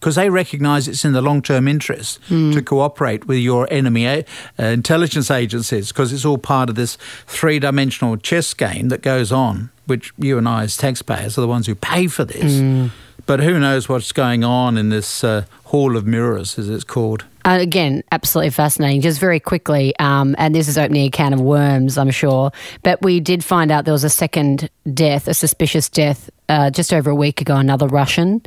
because 0.00 0.14
they 0.14 0.30
recognise 0.30 0.88
it's 0.88 1.04
in 1.04 1.12
the 1.12 1.22
long 1.22 1.42
term 1.42 1.66
interest 1.66 2.20
to 2.28 2.62
cooperate 2.62 3.26
with 3.26 3.38
your 3.38 3.66
enemy 3.70 4.06
uh, 4.06 4.22
intelligence 4.58 5.30
agencies 5.30 5.88
because 5.88 6.12
it's 6.12 6.24
all 6.24 6.38
part 6.38 6.68
of 6.68 6.74
this 6.76 6.96
three 7.26 7.58
dimensional 7.58 8.16
chess 8.16 8.54
game 8.54 8.88
that 8.88 9.02
goes 9.02 9.32
on, 9.32 9.70
which 9.86 10.12
you 10.18 10.38
and 10.38 10.48
I, 10.48 10.64
as 10.64 10.76
taxpayers, 10.76 11.38
are 11.38 11.40
the 11.40 11.48
ones 11.48 11.66
who 11.66 11.74
pay 11.74 12.06
for 12.06 12.24
this. 12.24 12.90
But 13.24 13.40
who 13.40 13.58
knows 13.58 13.88
what's 13.88 14.12
going 14.12 14.44
on 14.44 14.76
in 14.78 14.90
this 14.90 15.24
uh, 15.24 15.46
Hall 15.64 15.96
of 15.96 16.06
Mirrors, 16.06 16.58
as 16.60 16.68
it's 16.68 16.84
called. 16.84 17.24
Uh, 17.44 17.58
again, 17.60 18.04
absolutely 18.12 18.50
fascinating. 18.50 19.00
Just 19.00 19.18
very 19.18 19.40
quickly, 19.40 19.96
um, 19.98 20.36
and 20.38 20.54
this 20.54 20.68
is 20.68 20.78
opening 20.78 21.06
a 21.06 21.10
can 21.10 21.32
of 21.32 21.40
worms, 21.40 21.98
I'm 21.98 22.10
sure. 22.10 22.52
But 22.84 23.02
we 23.02 23.18
did 23.18 23.42
find 23.44 23.72
out 23.72 23.84
there 23.84 23.92
was 23.92 24.04
a 24.04 24.10
second 24.10 24.70
death, 24.94 25.26
a 25.26 25.34
suspicious 25.34 25.88
death, 25.88 26.30
uh, 26.48 26.70
just 26.70 26.92
over 26.92 27.10
a 27.10 27.14
week 27.16 27.40
ago. 27.40 27.56
Another 27.56 27.88
Russian 27.88 28.42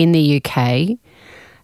in 0.00 0.12
the 0.12 0.42
UK. 0.42 0.98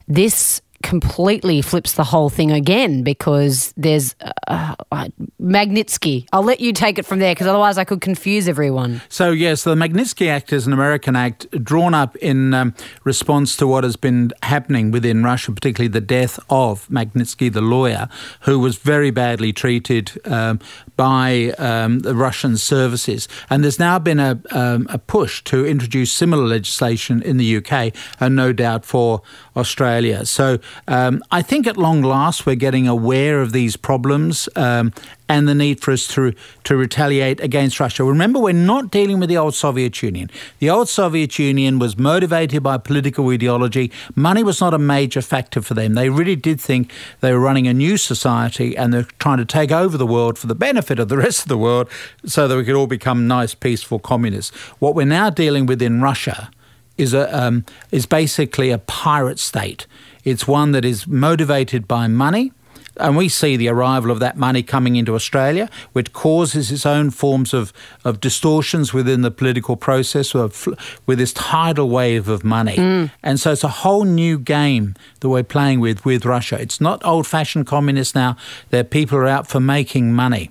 This 0.06 0.60
completely 0.86 1.60
flips 1.62 1.94
the 1.94 2.04
whole 2.04 2.30
thing 2.30 2.52
again 2.52 3.02
because 3.02 3.74
there's 3.76 4.14
uh, 4.46 4.76
uh, 4.92 5.08
Magnitsky. 5.42 6.28
I'll 6.32 6.44
let 6.44 6.60
you 6.60 6.72
take 6.72 6.96
it 6.96 7.04
from 7.04 7.18
there 7.18 7.34
because 7.34 7.48
otherwise 7.48 7.76
I 7.76 7.82
could 7.82 8.00
confuse 8.00 8.46
everyone. 8.46 9.02
So, 9.08 9.32
yes, 9.32 9.64
the 9.64 9.74
Magnitsky 9.74 10.28
Act 10.28 10.52
is 10.52 10.64
an 10.64 10.72
American 10.72 11.16
act 11.16 11.50
drawn 11.64 11.92
up 11.92 12.14
in 12.16 12.54
um, 12.54 12.72
response 13.02 13.56
to 13.56 13.66
what 13.66 13.82
has 13.82 13.96
been 13.96 14.32
happening 14.44 14.92
within 14.92 15.24
Russia, 15.24 15.50
particularly 15.50 15.88
the 15.88 16.00
death 16.00 16.38
of 16.50 16.86
Magnitsky, 16.86 17.52
the 17.52 17.60
lawyer, 17.60 18.08
who 18.42 18.60
was 18.60 18.76
very 18.76 19.10
badly 19.10 19.52
treated 19.52 20.12
um, 20.24 20.60
by 20.94 21.52
um, 21.58 21.98
the 22.00 22.14
Russian 22.14 22.56
services. 22.56 23.26
And 23.50 23.64
there's 23.64 23.80
now 23.80 23.98
been 23.98 24.20
a, 24.20 24.40
um, 24.52 24.86
a 24.88 24.98
push 24.98 25.42
to 25.44 25.66
introduce 25.66 26.12
similar 26.12 26.46
legislation 26.46 27.22
in 27.22 27.38
the 27.38 27.56
UK 27.56 27.92
and 28.20 28.36
no 28.36 28.52
doubt 28.52 28.84
for 28.84 29.22
Australia. 29.56 30.24
So, 30.26 30.58
um, 30.86 31.22
I 31.30 31.42
think 31.42 31.66
at 31.66 31.76
long 31.76 32.02
last 32.02 32.46
we're 32.46 32.56
getting 32.56 32.86
aware 32.86 33.40
of 33.40 33.52
these 33.52 33.76
problems 33.76 34.48
um, 34.54 34.92
and 35.28 35.48
the 35.48 35.54
need 35.54 35.80
for 35.80 35.92
us 35.92 36.06
to, 36.08 36.34
to 36.64 36.76
retaliate 36.76 37.40
against 37.40 37.80
Russia. 37.80 38.04
Remember, 38.04 38.38
we're 38.38 38.52
not 38.52 38.90
dealing 38.90 39.18
with 39.18 39.28
the 39.28 39.36
old 39.36 39.54
Soviet 39.54 40.02
Union. 40.02 40.30
The 40.58 40.70
old 40.70 40.88
Soviet 40.88 41.38
Union 41.38 41.78
was 41.78 41.98
motivated 41.98 42.62
by 42.62 42.78
political 42.78 43.28
ideology. 43.30 43.90
Money 44.14 44.44
was 44.44 44.60
not 44.60 44.74
a 44.74 44.78
major 44.78 45.22
factor 45.22 45.60
for 45.62 45.74
them. 45.74 45.94
They 45.94 46.10
really 46.10 46.36
did 46.36 46.60
think 46.60 46.92
they 47.20 47.32
were 47.32 47.40
running 47.40 47.66
a 47.66 47.74
new 47.74 47.96
society 47.96 48.76
and 48.76 48.92
they're 48.92 49.08
trying 49.18 49.38
to 49.38 49.44
take 49.44 49.72
over 49.72 49.96
the 49.98 50.06
world 50.06 50.38
for 50.38 50.46
the 50.46 50.54
benefit 50.54 50.98
of 50.98 51.08
the 51.08 51.16
rest 51.16 51.42
of 51.42 51.48
the 51.48 51.58
world 51.58 51.88
so 52.24 52.46
that 52.46 52.56
we 52.56 52.64
could 52.64 52.76
all 52.76 52.86
become 52.86 53.26
nice, 53.26 53.54
peaceful 53.54 53.98
communists. 53.98 54.54
What 54.78 54.94
we're 54.94 55.06
now 55.06 55.30
dealing 55.30 55.66
with 55.66 55.82
in 55.82 56.02
Russia 56.02 56.50
is 56.98 57.14
a 57.14 57.24
um, 57.36 57.64
is 57.90 58.06
basically 58.06 58.70
a 58.70 58.78
pirate 58.78 59.38
state. 59.38 59.86
It's 60.24 60.48
one 60.48 60.72
that 60.72 60.84
is 60.84 61.06
motivated 61.06 61.86
by 61.86 62.08
money. 62.08 62.52
And 62.98 63.14
we 63.14 63.28
see 63.28 63.58
the 63.58 63.68
arrival 63.68 64.10
of 64.10 64.20
that 64.20 64.38
money 64.38 64.62
coming 64.62 64.96
into 64.96 65.14
Australia, 65.14 65.68
which 65.92 66.14
causes 66.14 66.72
its 66.72 66.86
own 66.86 67.10
forms 67.10 67.52
of, 67.52 67.70
of 68.06 68.22
distortions 68.22 68.94
within 68.94 69.20
the 69.20 69.30
political 69.30 69.76
process 69.76 70.32
with, 70.32 70.66
with 71.04 71.18
this 71.18 71.34
tidal 71.34 71.90
wave 71.90 72.26
of 72.26 72.42
money. 72.42 72.76
Mm. 72.76 73.10
And 73.22 73.38
so 73.38 73.52
it's 73.52 73.64
a 73.64 73.68
whole 73.68 74.04
new 74.04 74.38
game 74.38 74.94
that 75.20 75.28
we're 75.28 75.44
playing 75.44 75.80
with 75.80 76.06
with 76.06 76.24
Russia. 76.24 76.58
It's 76.58 76.80
not 76.80 77.04
old 77.04 77.26
fashioned 77.26 77.66
communists 77.66 78.14
now, 78.14 78.38
they're 78.70 78.82
people 78.82 79.18
are 79.18 79.26
out 79.26 79.46
for 79.46 79.60
making 79.60 80.14
money 80.14 80.50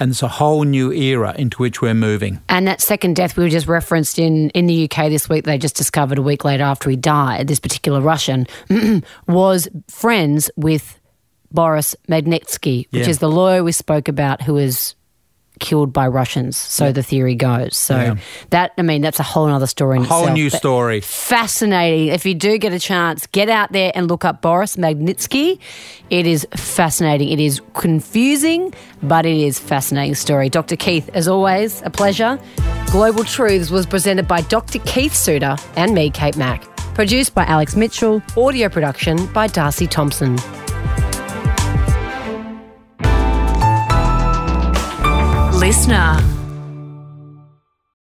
and 0.00 0.10
it's 0.10 0.22
a 0.22 0.28
whole 0.28 0.64
new 0.64 0.92
era 0.92 1.34
into 1.38 1.58
which 1.58 1.80
we're 1.82 1.94
moving. 1.94 2.40
And 2.48 2.66
that 2.66 2.80
second 2.80 3.16
death 3.16 3.36
we 3.36 3.44
were 3.44 3.50
just 3.50 3.66
referenced 3.68 4.18
in 4.18 4.50
in 4.50 4.66
the 4.66 4.84
UK 4.84 5.08
this 5.10 5.28
week, 5.28 5.44
they 5.44 5.58
just 5.58 5.76
discovered 5.76 6.18
a 6.18 6.22
week 6.22 6.44
later 6.44 6.64
after 6.64 6.90
he 6.90 6.96
died, 6.96 7.48
this 7.48 7.60
particular 7.60 8.00
Russian 8.00 8.46
was 9.28 9.68
friends 9.88 10.50
with 10.56 10.98
Boris 11.52 11.94
Magnitsky, 12.08 12.86
which 12.90 13.02
Yeah. 13.04 13.08
is 13.10 13.18
the 13.18 13.30
lawyer 13.30 13.62
we 13.62 13.72
spoke 13.72 14.08
about 14.08 14.42
who 14.42 14.54
was 14.54 14.94
killed 15.60 15.92
by 15.92 16.06
Russians, 16.08 16.56
so 16.56 16.92
the 16.92 17.02
theory 17.02 17.34
goes. 17.34 17.76
So 17.76 17.96
Yeah. 17.96 18.14
that 18.50 18.72
I 18.76 18.82
mean 18.82 19.02
that's 19.02 19.20
a 19.20 19.22
whole 19.22 19.46
other 19.48 19.66
story 19.66 19.98
in 19.98 20.04
Whole 20.04 20.20
itself. 20.22 20.34
new 20.34 20.50
story. 20.50 21.00
Fascinating. 21.00 22.08
If 22.08 22.26
you 22.26 22.34
do 22.34 22.58
get 22.58 22.72
a 22.72 22.78
chance, 22.78 23.26
get 23.28 23.48
out 23.48 23.72
there 23.72 23.92
and 23.94 24.08
look 24.08 24.24
up 24.24 24.42
Boris 24.42 24.76
Magnitsky. 24.76 25.58
It 26.10 26.26
is 26.26 26.46
fascinating. 26.54 27.28
It 27.30 27.40
is 27.40 27.60
confusing, 27.74 28.74
but 29.02 29.24
it 29.26 29.36
is 29.36 29.58
fascinating 29.58 30.14
story. 30.14 30.48
Dr. 30.48 30.76
Keith, 30.76 31.08
as 31.14 31.28
always, 31.28 31.82
a 31.84 31.90
pleasure. 31.90 32.38
Global 32.90 33.24
Truths 33.24 33.70
was 33.70 33.86
presented 33.86 34.28
by 34.28 34.40
Dr. 34.42 34.78
Keith 34.80 35.14
Suter 35.14 35.56
and 35.76 35.94
me, 35.94 36.10
Kate 36.10 36.36
Mack. 36.36 36.62
Produced 36.94 37.34
by 37.34 37.44
Alex 37.46 37.74
Mitchell. 37.74 38.22
Audio 38.36 38.68
production 38.68 39.26
by 39.32 39.46
Darcy 39.48 39.86
Thompson. 39.86 40.38
Listener. 45.64 46.43